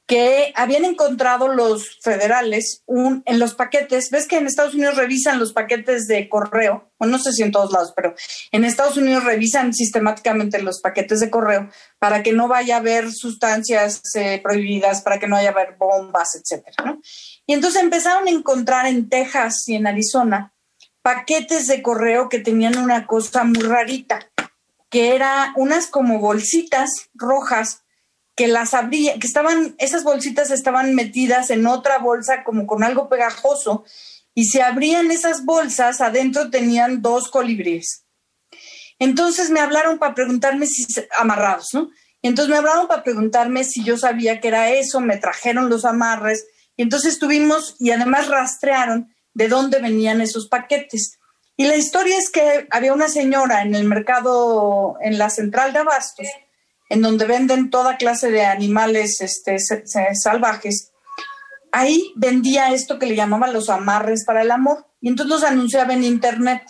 que 0.06 0.52
habían 0.56 0.84
encontrado 0.84 1.48
los 1.48 1.98
federales 2.00 2.82
un, 2.86 3.22
en 3.24 3.38
los 3.38 3.54
paquetes, 3.54 4.10
ves 4.10 4.26
que 4.26 4.36
en 4.36 4.46
Estados 4.46 4.74
Unidos 4.74 4.96
revisan 4.96 5.38
los 5.38 5.52
paquetes 5.52 6.06
de 6.06 6.28
correo, 6.28 6.90
o 6.98 7.06
no 7.06 7.18
sé 7.18 7.32
si 7.32 7.42
en 7.42 7.52
todos 7.52 7.72
lados, 7.72 7.92
pero 7.94 8.14
en 8.50 8.64
Estados 8.64 8.96
Unidos 8.96 9.24
revisan 9.24 9.72
sistemáticamente 9.72 10.60
los 10.60 10.80
paquetes 10.80 11.20
de 11.20 11.30
correo 11.30 11.70
para 11.98 12.22
que 12.22 12.32
no 12.32 12.48
vaya 12.48 12.76
a 12.76 12.80
haber 12.80 13.12
sustancias 13.12 14.02
eh, 14.14 14.40
prohibidas, 14.42 15.02
para 15.02 15.18
que 15.18 15.28
no 15.28 15.36
haya 15.36 15.50
haber 15.50 15.76
bombas, 15.78 16.34
etcétera. 16.34 16.98
Y 17.46 17.54
entonces 17.54 17.82
empezaron 17.82 18.26
a 18.26 18.30
encontrar 18.30 18.86
en 18.86 19.08
Texas 19.08 19.68
y 19.68 19.76
en 19.76 19.86
Arizona 19.86 20.52
paquetes 21.02 21.66
de 21.66 21.82
correo 21.82 22.28
que 22.28 22.38
tenían 22.38 22.78
una 22.78 23.06
cosa 23.06 23.44
muy 23.44 23.62
rarita, 23.62 24.30
que 24.88 25.14
era 25.14 25.52
unas 25.56 25.86
como 25.86 26.18
bolsitas 26.18 26.90
rojas 27.14 27.81
que 28.34 28.48
las 28.48 28.74
abría, 28.74 29.18
que 29.18 29.26
estaban, 29.26 29.74
esas 29.78 30.04
bolsitas 30.04 30.50
estaban 30.50 30.94
metidas 30.94 31.50
en 31.50 31.66
otra 31.66 31.98
bolsa 31.98 32.44
como 32.44 32.66
con 32.66 32.82
algo 32.82 33.08
pegajoso 33.08 33.84
y 34.34 34.46
se 34.46 34.62
abrían 34.62 35.10
esas 35.10 35.44
bolsas, 35.44 36.00
adentro 36.00 36.50
tenían 36.50 37.02
dos 37.02 37.28
colibríes. 37.30 38.04
Entonces 38.98 39.50
me 39.50 39.60
hablaron 39.60 39.98
para 39.98 40.14
preguntarme 40.14 40.66
si, 40.66 40.86
amarrados, 41.18 41.68
¿no? 41.72 41.90
Entonces 42.22 42.50
me 42.50 42.58
hablaron 42.58 42.86
para 42.86 43.02
preguntarme 43.02 43.64
si 43.64 43.82
yo 43.82 43.98
sabía 43.98 44.40
que 44.40 44.48
era 44.48 44.70
eso, 44.70 45.00
me 45.00 45.18
trajeron 45.18 45.68
los 45.68 45.84
amarres 45.84 46.46
y 46.76 46.82
entonces 46.82 47.18
tuvimos 47.18 47.74
y 47.80 47.90
además 47.90 48.28
rastrearon 48.28 49.12
de 49.34 49.48
dónde 49.48 49.80
venían 49.80 50.20
esos 50.20 50.48
paquetes. 50.48 51.18
Y 51.56 51.66
la 51.66 51.76
historia 51.76 52.16
es 52.16 52.30
que 52.30 52.66
había 52.70 52.94
una 52.94 53.08
señora 53.08 53.62
en 53.62 53.74
el 53.74 53.84
mercado, 53.84 54.96
en 55.00 55.18
la 55.18 55.30
central 55.30 55.72
de 55.72 55.80
abastos, 55.80 56.26
en 56.92 57.00
donde 57.00 57.24
venden 57.24 57.70
toda 57.70 57.96
clase 57.96 58.30
de 58.30 58.44
animales 58.44 59.22
este, 59.22 59.56
salvajes, 60.14 60.92
ahí 61.70 62.12
vendía 62.16 62.74
esto 62.74 62.98
que 62.98 63.06
le 63.06 63.16
llamaban 63.16 63.54
los 63.54 63.70
amarres 63.70 64.26
para 64.26 64.42
el 64.42 64.50
amor. 64.50 64.86
Y 65.00 65.08
entonces 65.08 65.30
los 65.30 65.42
anunciaba 65.42 65.94
en 65.94 66.04
internet. 66.04 66.62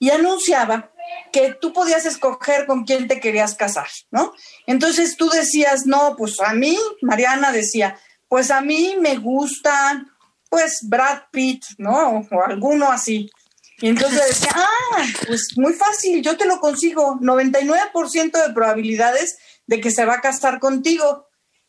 Y 0.00 0.10
anunciaba 0.10 0.90
que 1.32 1.54
tú 1.60 1.72
podías 1.72 2.04
escoger 2.06 2.66
con 2.66 2.82
quién 2.82 3.06
te 3.06 3.20
querías 3.20 3.54
casar, 3.54 3.86
¿no? 4.10 4.32
Entonces 4.66 5.16
tú 5.16 5.30
decías, 5.30 5.86
no, 5.86 6.16
pues 6.18 6.40
a 6.40 6.54
mí, 6.54 6.76
Mariana 7.00 7.52
decía, 7.52 7.96
pues 8.26 8.50
a 8.50 8.62
mí 8.62 8.96
me 8.98 9.16
gusta, 9.18 10.04
pues 10.50 10.80
Brad 10.82 11.20
Pitt, 11.30 11.62
¿no? 11.78 12.26
O 12.32 12.42
alguno 12.44 12.90
así. 12.90 13.30
Y 13.82 13.88
entonces 13.88 14.26
decía, 14.26 14.52
ah, 14.56 15.04
pues 15.26 15.56
muy 15.56 15.72
fácil, 15.72 16.22
yo 16.22 16.36
te 16.36 16.46
lo 16.46 16.58
consigo, 16.58 17.18
99% 17.20 18.46
de 18.46 18.54
probabilidades 18.54 19.36
de 19.72 19.80
que 19.80 19.90
se 19.90 20.04
va 20.04 20.16
a 20.16 20.20
casar 20.20 20.60
contigo. 20.60 21.28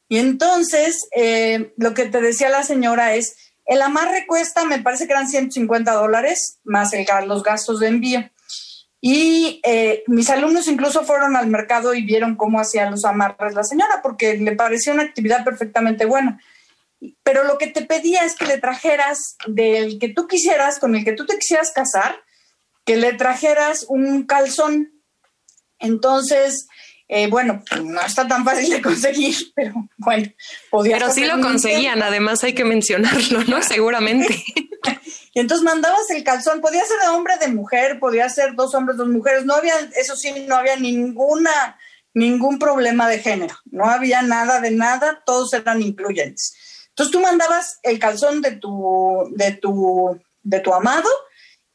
Y 0.10 0.18
entonces, 0.18 1.08
eh, 1.16 1.74
lo 1.78 1.94
que 1.94 2.06
te 2.08 2.20
decía 2.20 2.50
la 2.50 2.64
señora 2.64 3.16
es, 3.16 3.38
el 3.66 3.82
amarre 3.82 4.28
cuesta, 4.28 4.66
me 4.66 4.80
parece 4.80 5.08
que 5.08 5.14
eran 5.14 5.30
150 5.30 5.94
dólares, 5.94 6.60
más 6.66 6.92
el, 6.92 7.06
los 7.26 7.44
gastos 7.44 7.80
de 7.80 7.88
envío. 7.88 8.30
Y 9.00 9.62
eh, 9.64 10.04
mis 10.08 10.30
alumnos 10.30 10.68
incluso 10.68 11.06
fueron 11.06 11.38
al 11.38 11.48
mercado 11.48 11.94
y 11.94 12.04
vieron 12.04 12.36
cómo 12.36 12.60
hacían 12.60 12.92
los 12.92 13.06
amarres 13.06 13.56
la 13.56 13.64
señora, 13.64 14.02
porque 14.04 14.38
le 14.38 14.52
parecía 14.52 14.92
una 14.92 15.04
actividad 15.04 15.46
perfectamente 15.46 16.04
buena. 16.04 16.42
Pero 17.24 17.46
lo 17.46 17.58
que 17.58 17.68
te 17.68 17.86
pedía 17.86 18.26
es 18.26 18.36
que 18.36 18.48
le 18.48 18.58
trajeras 18.58 19.38
del 19.48 19.98
que 19.98 20.10
tú 20.10 20.28
quisieras, 20.28 20.78
con 20.78 20.94
el 20.94 21.06
que 21.06 21.14
tú 21.14 21.26
te 21.26 21.38
quisieras 21.38 21.72
casar, 21.72 22.18
que 22.84 22.98
le 22.98 23.14
trajeras 23.14 23.86
un 23.88 24.24
calzón. 24.26 24.92
Entonces, 25.80 26.68
eh, 27.08 27.28
bueno, 27.28 27.62
no 27.84 28.02
está 28.02 28.28
tan 28.28 28.46
fácil 28.46 28.70
de 28.70 28.82
conseguir, 28.82 29.36
pero 29.56 29.74
bueno, 29.98 30.32
podía 30.70 30.98
Pero 30.98 31.12
sí 31.12 31.26
lo 31.26 31.42
conseguían, 31.42 32.02
además 32.02 32.44
hay 32.44 32.54
que 32.54 32.66
mencionarlo, 32.66 33.44
¿no? 33.44 33.62
Seguramente. 33.64 34.44
y 35.34 35.40
entonces 35.40 35.64
mandabas 35.64 36.10
el 36.10 36.24
calzón, 36.24 36.62
podía 36.62 36.84
ser 36.86 37.00
de 37.02 37.10
hombre, 37.10 37.34
de 37.40 37.50
mujer, 37.50 38.00
podía 38.00 38.30
ser 38.30 38.56
dos 38.56 38.74
hombres, 38.76 38.98
dos 38.98 39.08
mujeres, 39.08 39.46
no 39.46 39.56
había, 39.56 39.74
eso 39.96 40.16
sí, 40.16 40.34
no 40.48 40.56
había 40.56 40.76
ninguna, 40.78 41.78
ningún 42.14 42.58
problema 42.60 43.08
de 43.10 43.20
género, 43.20 43.56
no 43.66 43.86
había 43.86 44.22
nada 44.22 44.62
de 44.62 44.72
nada, 44.72 45.24
todos 45.26 45.54
eran 45.54 45.82
incluyentes. 45.82 46.56
Entonces 46.90 47.12
tú 47.12 47.20
mandabas 47.22 47.80
el 47.84 47.98
calzón 47.98 48.42
de 48.42 48.52
tu, 48.52 49.28
de 49.32 49.54
tu, 49.54 50.20
de 50.44 50.60
tu 50.60 50.74
amado 50.74 51.10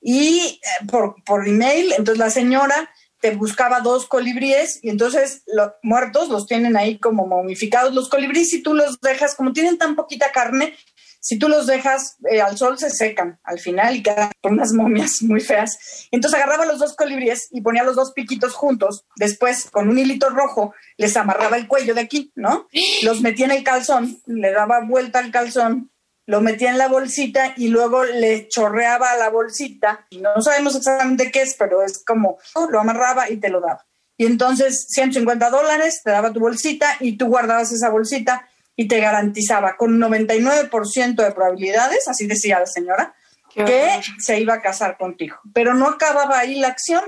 y 0.01 0.61
eh, 0.63 0.87
por, 0.91 1.17
por 1.25 1.47
email, 1.47 1.93
entonces 1.93 2.19
la 2.19 2.31
señora 2.31 2.89
te 3.21 3.35
buscaba 3.35 3.81
dos 3.81 4.07
colibríes 4.07 4.81
y 4.83 4.91
entonces 4.91 5.43
los 5.47 5.71
muertos 5.83 6.29
los 6.29 6.47
tienen 6.47 6.77
ahí 6.77 6.99
como 6.99 7.27
momificados. 7.27 7.95
Los 7.95 8.09
colibríes, 8.09 8.51
si 8.51 8.63
tú 8.63 8.75
los 8.75 9.01
dejas, 9.01 9.35
como 9.35 9.53
tienen 9.53 9.79
tan 9.79 9.97
poquita 9.97 10.31
carne, 10.33 10.75
si 11.21 11.39
tú 11.39 11.49
los 11.49 11.67
dejas 11.67 12.17
eh, 12.31 12.41
al 12.41 12.57
sol 12.57 12.79
se 12.79 12.91
secan 12.91 13.41
al 13.43 13.59
final 13.59 13.97
y 13.97 14.03
quedan 14.03 14.31
con 14.41 14.53
unas 14.55 14.73
momias 14.73 15.21
muy 15.23 15.41
feas. 15.41 16.07
Entonces 16.11 16.41
agarraba 16.41 16.65
los 16.65 16.79
dos 16.79 16.95
colibríes 16.95 17.49
y 17.51 17.61
ponía 17.61 17.83
los 17.83 17.97
dos 17.97 18.13
piquitos 18.13 18.55
juntos. 18.55 19.05
Después, 19.17 19.69
con 19.71 19.89
un 19.89 19.99
hilito 19.99 20.31
rojo, 20.31 20.75
les 20.97 21.17
amarraba 21.17 21.57
el 21.57 21.67
cuello 21.67 21.95
de 21.95 22.03
aquí, 22.03 22.33
¿no? 22.35 22.69
Los 23.03 23.21
metía 23.21 23.47
en 23.47 23.53
el 23.53 23.65
calzón, 23.65 24.21
le 24.27 24.53
daba 24.53 24.81
vuelta 24.81 25.19
al 25.19 25.31
calzón 25.31 25.91
lo 26.29 26.43
metía 26.43 26.69
en 26.69 26.77
la 26.77 26.89
bolsita 26.89 27.55
y 27.57 27.69
luego 27.69 28.05
le 28.05 28.49
chorreaba 28.49 29.13
a 29.13 29.17
la 29.17 29.31
bolsita. 29.31 30.07
No 30.11 30.43
sabemos 30.43 30.77
exactamente 30.77 31.31
qué 31.31 31.41
es, 31.41 31.57
pero 31.59 31.83
es 31.83 32.05
como 32.05 32.37
lo 32.71 32.79
amarraba 32.79 33.31
y 33.31 33.39
te 33.39 33.49
lo 33.49 33.63
daba. 33.63 33.87
Y 34.19 34.27
entonces 34.27 34.89
150 34.91 35.49
dólares, 35.49 36.03
te 36.05 36.11
daba 36.11 36.31
tu 36.31 36.41
bolsita 36.41 36.97
y 37.01 37.17
tú 37.17 37.29
guardabas 37.29 37.73
esa 37.73 37.89
bolsita 37.89 38.47
y 38.77 38.87
te 38.89 39.01
garantizaba 39.01 39.79
con 39.79 39.99
99% 39.99 41.15
de 41.15 41.33
probabilidades, 41.33 42.07
así 42.09 42.27
decía 42.27 42.61
la 42.61 42.67
señora, 42.67 43.15
que 43.55 43.89
se 44.19 44.39
iba 44.39 44.53
a 44.53 44.61
casar 44.61 44.99
contigo. 44.99 45.37
Pero 45.55 45.73
no 45.73 45.87
acababa 45.89 46.41
ahí 46.41 46.61
la 46.61 46.69
acción, 46.69 47.05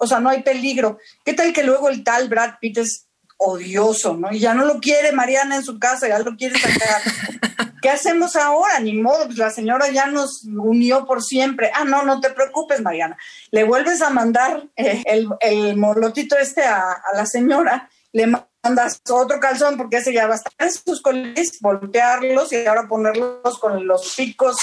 o 0.00 0.06
sea, 0.08 0.18
no 0.18 0.30
hay 0.30 0.42
peligro. 0.42 0.98
¿Qué 1.24 1.32
tal 1.34 1.52
que 1.52 1.62
luego 1.62 1.90
el 1.90 2.02
tal 2.02 2.28
Brad 2.28 2.54
Pitt 2.60 2.78
es 2.78 3.06
odioso, 3.36 4.16
¿no? 4.16 4.32
Y 4.32 4.40
ya 4.40 4.52
no 4.52 4.64
lo 4.64 4.80
quiere 4.80 5.12
Mariana 5.12 5.54
en 5.54 5.62
su 5.62 5.78
casa, 5.78 6.08
ya 6.08 6.18
lo 6.18 6.34
quiere 6.34 6.58
sacar. 6.58 7.02
¿Qué 7.84 7.90
hacemos 7.90 8.34
ahora? 8.34 8.80
Ni 8.80 8.94
modo, 8.94 9.26
pues 9.26 9.36
la 9.36 9.50
señora 9.50 9.90
ya 9.90 10.06
nos 10.06 10.42
unió 10.44 11.04
por 11.04 11.22
siempre. 11.22 11.70
Ah, 11.74 11.84
no, 11.84 12.02
no 12.02 12.18
te 12.18 12.30
preocupes, 12.30 12.80
Mariana. 12.80 13.18
Le 13.50 13.64
vuelves 13.64 14.00
a 14.00 14.08
mandar 14.08 14.70
eh, 14.74 15.02
el, 15.04 15.28
el, 15.40 15.76
molotito 15.76 16.34
este 16.38 16.64
a, 16.64 16.96
la 17.14 17.26
señora, 17.26 17.90
le 18.10 18.26
mandas 18.26 19.02
otro 19.10 19.38
calzón 19.38 19.76
porque 19.76 19.98
ese 19.98 20.14
ya 20.14 20.26
va 20.26 20.36
a 20.36 20.70
sus 20.70 21.02
colis, 21.02 21.60
voltearlos 21.60 22.54
y 22.54 22.64
ahora 22.64 22.88
ponerlos 22.88 23.58
con 23.58 23.86
los 23.86 24.14
picos 24.16 24.56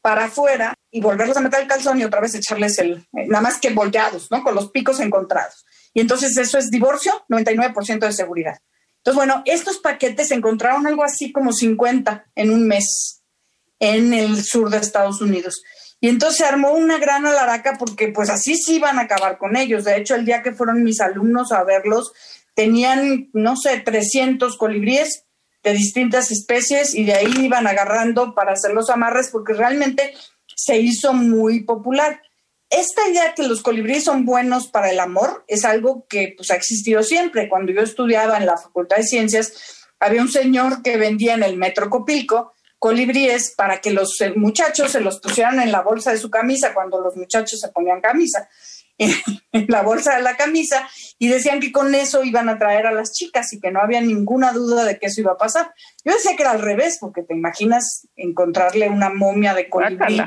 para 0.00 0.26
afuera 0.26 0.72
y 0.92 1.00
volverlos 1.00 1.38
a 1.38 1.40
meter 1.40 1.62
el 1.62 1.66
calzón 1.66 1.98
y 1.98 2.04
otra 2.04 2.20
vez 2.20 2.36
echarles 2.36 2.78
el, 2.78 2.98
eh, 3.14 3.26
nada 3.26 3.42
más 3.42 3.58
que 3.58 3.70
volteados, 3.70 4.30
¿no? 4.30 4.44
Con 4.44 4.54
los 4.54 4.70
picos 4.70 5.00
encontrados. 5.00 5.66
Y 5.92 6.02
entonces 6.02 6.36
eso 6.36 6.56
es 6.56 6.70
divorcio, 6.70 7.24
99% 7.28 7.98
de 7.98 8.12
seguridad. 8.12 8.60
Entonces, 9.00 9.16
bueno, 9.16 9.42
estos 9.46 9.78
paquetes 9.78 10.30
encontraron 10.30 10.86
algo 10.86 11.02
así 11.02 11.32
como 11.32 11.52
50 11.52 12.26
en 12.34 12.50
un 12.50 12.66
mes 12.66 13.22
en 13.78 14.12
el 14.12 14.44
sur 14.44 14.68
de 14.68 14.76
Estados 14.76 15.22
Unidos. 15.22 15.62
Y 16.00 16.08
entonces 16.08 16.38
se 16.38 16.44
armó 16.44 16.72
una 16.72 16.98
gran 16.98 17.26
alaraca 17.26 17.76
porque 17.78 18.08
pues 18.08 18.30
así 18.30 18.56
sí 18.56 18.76
iban 18.76 18.98
a 18.98 19.02
acabar 19.02 19.38
con 19.38 19.56
ellos. 19.56 19.84
De 19.84 19.96
hecho, 19.96 20.14
el 20.14 20.24
día 20.24 20.42
que 20.42 20.52
fueron 20.52 20.82
mis 20.82 21.00
alumnos 21.00 21.50
a 21.52 21.64
verlos, 21.64 22.12
tenían, 22.54 23.30
no 23.32 23.56
sé, 23.56 23.80
300 23.80 24.56
colibríes 24.56 25.24
de 25.62 25.72
distintas 25.72 26.30
especies 26.30 26.94
y 26.94 27.04
de 27.04 27.14
ahí 27.14 27.32
iban 27.38 27.66
agarrando 27.66 28.34
para 28.34 28.52
hacer 28.52 28.72
los 28.72 28.90
amarres 28.90 29.28
porque 29.30 29.52
realmente 29.52 30.14
se 30.56 30.78
hizo 30.78 31.12
muy 31.12 31.64
popular. 31.64 32.20
Esta 32.70 33.08
idea 33.08 33.34
que 33.34 33.42
los 33.42 33.62
colibríes 33.62 34.04
son 34.04 34.24
buenos 34.24 34.68
para 34.68 34.90
el 34.90 35.00
amor 35.00 35.44
es 35.48 35.64
algo 35.64 36.06
que 36.08 36.34
pues, 36.36 36.50
ha 36.52 36.54
existido 36.54 37.02
siempre. 37.02 37.48
Cuando 37.48 37.72
yo 37.72 37.82
estudiaba 37.82 38.38
en 38.38 38.46
la 38.46 38.56
Facultad 38.56 38.98
de 38.98 39.02
Ciencias, 39.02 39.88
había 39.98 40.22
un 40.22 40.30
señor 40.30 40.82
que 40.82 40.96
vendía 40.96 41.34
en 41.34 41.42
el 41.42 41.56
Metro 41.56 41.90
Copilco 41.90 42.52
colibríes 42.78 43.54
para 43.56 43.80
que 43.80 43.90
los 43.90 44.18
eh, 44.22 44.32
muchachos 44.34 44.92
se 44.92 45.00
los 45.00 45.20
pusieran 45.20 45.60
en 45.60 45.70
la 45.70 45.82
bolsa 45.82 46.12
de 46.12 46.18
su 46.18 46.30
camisa 46.30 46.72
cuando 46.72 46.98
los 47.00 47.14
muchachos 47.14 47.60
se 47.60 47.68
ponían 47.68 48.00
camisa, 48.00 48.48
en 48.98 49.66
la 49.68 49.82
bolsa 49.82 50.16
de 50.16 50.22
la 50.22 50.36
camisa, 50.36 50.88
y 51.18 51.28
decían 51.28 51.60
que 51.60 51.72
con 51.72 51.94
eso 51.94 52.24
iban 52.24 52.48
a 52.48 52.58
traer 52.58 52.86
a 52.86 52.92
las 52.92 53.12
chicas 53.12 53.52
y 53.52 53.60
que 53.60 53.70
no 53.70 53.80
había 53.80 54.00
ninguna 54.00 54.52
duda 54.52 54.84
de 54.84 54.98
que 54.98 55.06
eso 55.06 55.20
iba 55.20 55.32
a 55.32 55.36
pasar. 55.36 55.74
Yo 56.04 56.14
decía 56.14 56.36
que 56.36 56.42
era 56.42 56.52
al 56.52 56.62
revés, 56.62 56.96
porque 56.98 57.22
te 57.22 57.34
imaginas 57.34 58.08
encontrarle 58.16 58.88
una 58.88 59.10
momia 59.10 59.52
de 59.52 59.68
colibrí 59.68 60.18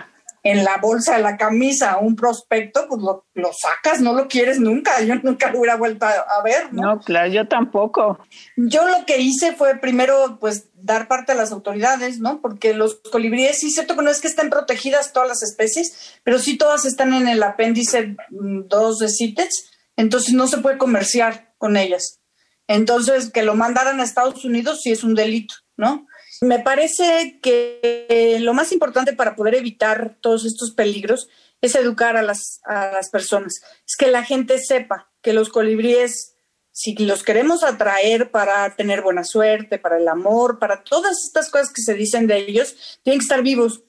en 0.44 0.66
la 0.66 0.78
bolsa 0.78 1.16
de 1.16 1.24
la 1.24 1.38
camisa 1.38 1.98
un 2.00 2.18
prospecto, 2.18 2.86
pues 2.90 3.02
lo, 3.02 3.54
sacas, 3.54 4.02
no 4.02 4.14
lo 4.14 4.28
quieres 4.28 4.60
nunca. 4.60 5.02
Yo 5.06 5.16
nunca 5.16 5.50
lo 5.50 5.60
hubiera 5.60 5.78
vuelto 5.78 6.06
a, 6.06 6.44
ver. 6.44 6.74
¿no? 6.74 7.00
claro, 7.00 7.32
yo 7.32 7.48
tampoco. 7.48 8.20
Yo 8.58 8.88
lo 8.88 9.06
que 9.06 9.20
hice 9.20 9.56
fue 9.56 9.78
primero, 9.78 10.38
pues, 10.40 10.70
dar 10.74 11.08
parte 11.08 11.32
a 11.32 11.36
las 11.36 11.52
autoridades, 11.54 12.20
¿no? 12.20 12.42
Porque 12.42 12.74
los 12.74 12.96
colibríes, 13.12 13.60
sí, 13.60 13.72
cierto 13.72 13.96
que 13.96 14.04
no 14.04 14.12
es 14.12 14.20
que 14.20 14.28
estén 14.28 14.50
protegidas 14.50 15.14
todas 15.14 15.30
las 15.30 15.44
especies, 15.44 16.20
pero 16.24 16.40
sí 16.40 16.58
todas 16.58 16.84
están 16.84 17.14
en 17.14 17.30
el 17.30 17.42
apéndice 17.42 18.18
2 18.30 19.00
de 19.00 19.10
CITES, 19.10 19.72
entonces 19.96 20.34
no 20.34 20.48
se 20.48 20.58
puede 20.58 20.78
comerciar 20.78 21.54
con 21.58 21.78
ellas. 21.78 22.20
Entonces, 22.68 23.32
que 23.32 23.44
lo 23.44 23.56
mandaran 23.56 24.00
a 24.00 24.04
Estados 24.04 24.44
Unidos 24.44 24.82
sí 24.82 24.92
es 24.92 25.04
un 25.04 25.16
delito, 25.16 25.56
¿no? 25.78 26.06
Me 26.44 26.60
parece 26.60 27.40
que 27.42 28.38
lo 28.42 28.54
más 28.54 28.74
importante 28.74 29.14
para 29.14 29.34
poder 29.34 29.56
evitar 29.56 30.18
todos 30.20 30.46
estos 30.46 30.72
peligros 30.72 31.30
es 31.62 31.74
educar 31.76 32.18
a 32.18 32.22
las, 32.22 32.60
a 32.66 32.92
las 32.92 33.10
personas. 33.10 33.62
Es 33.88 33.96
que 33.98 34.12
la 34.12 34.26
gente 34.26 34.60
sepa 34.60 35.10
que 35.22 35.32
los 35.32 35.48
colibríes, 35.48 36.36
si 36.70 36.96
los 36.96 37.24
queremos 37.24 37.64
atraer 37.64 38.30
para 38.30 38.76
tener 38.76 39.02
buena 39.02 39.24
suerte, 39.24 39.80
para 39.80 39.98
el 39.98 40.08
amor, 40.10 40.60
para 40.60 40.84
todas 40.84 41.16
estas 41.26 41.50
cosas 41.50 41.72
que 41.72 41.82
se 41.82 41.94
dicen 41.94 42.28
de 42.28 42.40
ellos, 42.40 43.00
tienen 43.04 43.20
que 43.20 43.24
estar 43.24 43.42
vivos, 43.42 43.84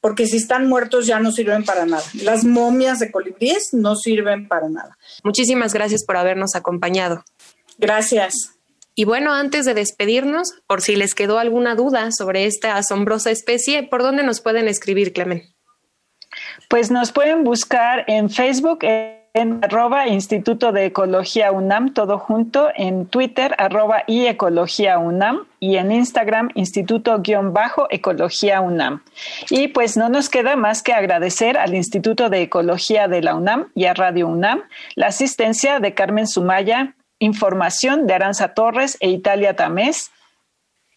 porque 0.00 0.26
si 0.26 0.38
están 0.38 0.66
muertos 0.66 1.06
ya 1.06 1.20
no 1.20 1.30
sirven 1.30 1.64
para 1.64 1.86
nada. 1.86 2.02
Las 2.14 2.42
momias 2.42 2.98
de 2.98 3.12
colibríes 3.12 3.68
no 3.74 3.94
sirven 3.94 4.48
para 4.48 4.68
nada. 4.68 4.98
Muchísimas 5.22 5.72
gracias 5.72 6.04
por 6.04 6.16
habernos 6.16 6.56
acompañado. 6.56 7.24
Gracias. 7.78 8.34
Y 8.94 9.04
bueno, 9.04 9.32
antes 9.32 9.64
de 9.64 9.74
despedirnos, 9.74 10.52
por 10.66 10.82
si 10.82 10.96
les 10.96 11.14
quedó 11.14 11.38
alguna 11.38 11.74
duda 11.74 12.10
sobre 12.12 12.46
esta 12.46 12.76
asombrosa 12.76 13.30
especie, 13.30 13.82
¿por 13.82 14.02
dónde 14.02 14.22
nos 14.22 14.40
pueden 14.40 14.68
escribir, 14.68 15.12
Clemen? 15.12 15.42
Pues 16.68 16.90
nos 16.90 17.12
pueden 17.12 17.44
buscar 17.44 18.04
en 18.06 18.30
Facebook 18.30 18.84
en 19.34 19.64
arroba 19.64 20.08
Instituto 20.08 20.72
de 20.72 20.86
Ecología 20.86 21.52
UNAM, 21.52 21.92
todo 21.94 22.18
junto, 22.18 22.70
en 22.74 23.06
Twitter 23.06 23.54
arroba 23.56 24.02
y 24.06 24.26
Ecología 24.26 24.98
UNAM 24.98 25.46
y 25.58 25.76
en 25.76 25.90
Instagram 25.90 26.50
Instituto-Ecología 26.54 28.60
UNAM. 28.60 29.02
Y 29.48 29.68
pues 29.68 29.96
no 29.96 30.10
nos 30.10 30.28
queda 30.28 30.54
más 30.56 30.82
que 30.82 30.92
agradecer 30.92 31.56
al 31.56 31.74
Instituto 31.74 32.28
de 32.28 32.42
Ecología 32.42 33.08
de 33.08 33.22
la 33.22 33.34
UNAM 33.34 33.68
y 33.74 33.86
a 33.86 33.94
Radio 33.94 34.28
UNAM 34.28 34.64
la 34.96 35.06
asistencia 35.06 35.80
de 35.80 35.94
Carmen 35.94 36.28
Sumaya, 36.28 36.94
Información 37.22 38.08
de 38.08 38.14
Aranza 38.14 38.52
Torres 38.52 38.96
e 38.98 39.08
Italia 39.08 39.54
Tamés. 39.54 40.10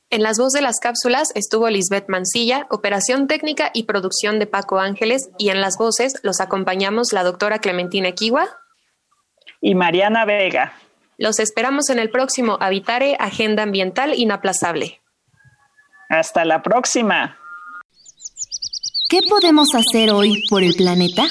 En 0.09 0.23
las 0.23 0.39
voces 0.39 0.53
de 0.53 0.63
las 0.63 0.79
cápsulas 0.79 1.31
estuvo 1.35 1.69
Lisbeth 1.69 2.09
Mancilla, 2.09 2.65
operación 2.71 3.27
técnica 3.27 3.69
y 3.75 3.83
producción 3.83 4.39
de 4.39 4.47
Paco 4.47 4.79
Ángeles, 4.79 5.29
y 5.37 5.49
en 5.49 5.61
las 5.61 5.77
voces 5.77 6.13
los 6.23 6.41
acompañamos 6.41 7.13
la 7.13 7.23
doctora 7.23 7.59
Clementina 7.59 8.07
Equiwa 8.07 8.47
y 9.61 9.75
Mariana 9.75 10.25
Vega. 10.25 10.73
Los 11.19 11.37
esperamos 11.39 11.91
en 11.91 11.99
el 11.99 12.09
próximo 12.09 12.57
Habitare 12.59 13.17
Agenda 13.19 13.61
Ambiental 13.61 14.15
Inaplazable. 14.15 15.01
Hasta 16.09 16.43
la 16.43 16.63
próxima. 16.63 17.37
¿Qué 19.09 19.19
podemos 19.29 19.67
hacer 19.75 20.09
hoy 20.09 20.43
por 20.49 20.63
el 20.63 20.73
planeta? 20.73 21.27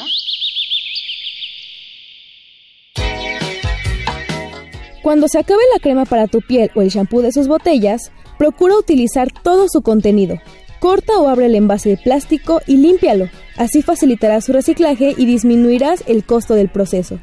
Cuando 5.04 5.28
se 5.28 5.38
acabe 5.38 5.60
la 5.70 5.78
crema 5.80 6.06
para 6.06 6.26
tu 6.28 6.40
piel 6.40 6.70
o 6.74 6.80
el 6.80 6.88
shampoo 6.88 7.20
de 7.20 7.30
sus 7.30 7.46
botellas, 7.46 8.10
procura 8.38 8.78
utilizar 8.78 9.30
todo 9.30 9.66
su 9.68 9.82
contenido. 9.82 10.38
Corta 10.80 11.18
o 11.18 11.28
abre 11.28 11.44
el 11.44 11.56
envase 11.56 11.90
de 11.90 11.98
plástico 11.98 12.62
y 12.66 12.78
límpialo. 12.78 13.28
Así 13.58 13.82
facilitará 13.82 14.40
su 14.40 14.54
reciclaje 14.54 15.14
y 15.14 15.26
disminuirás 15.26 16.02
el 16.06 16.24
costo 16.24 16.54
del 16.54 16.70
proceso. 16.70 17.20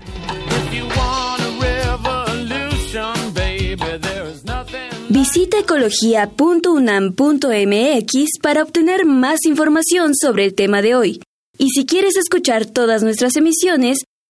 Visita 5.09 5.57
ecología.unam.mx 5.57 8.39
para 8.43 8.61
obtener 8.61 9.05
más 9.05 9.39
información 9.45 10.15
sobre 10.15 10.45
el 10.45 10.53
tema 10.53 10.83
de 10.83 10.93
hoy. 10.93 11.19
Y 11.57 11.69
si 11.69 11.87
quieres 11.87 12.15
escuchar 12.15 12.67
todas 12.67 13.01
nuestras 13.01 13.35
emisiones, 13.35 14.03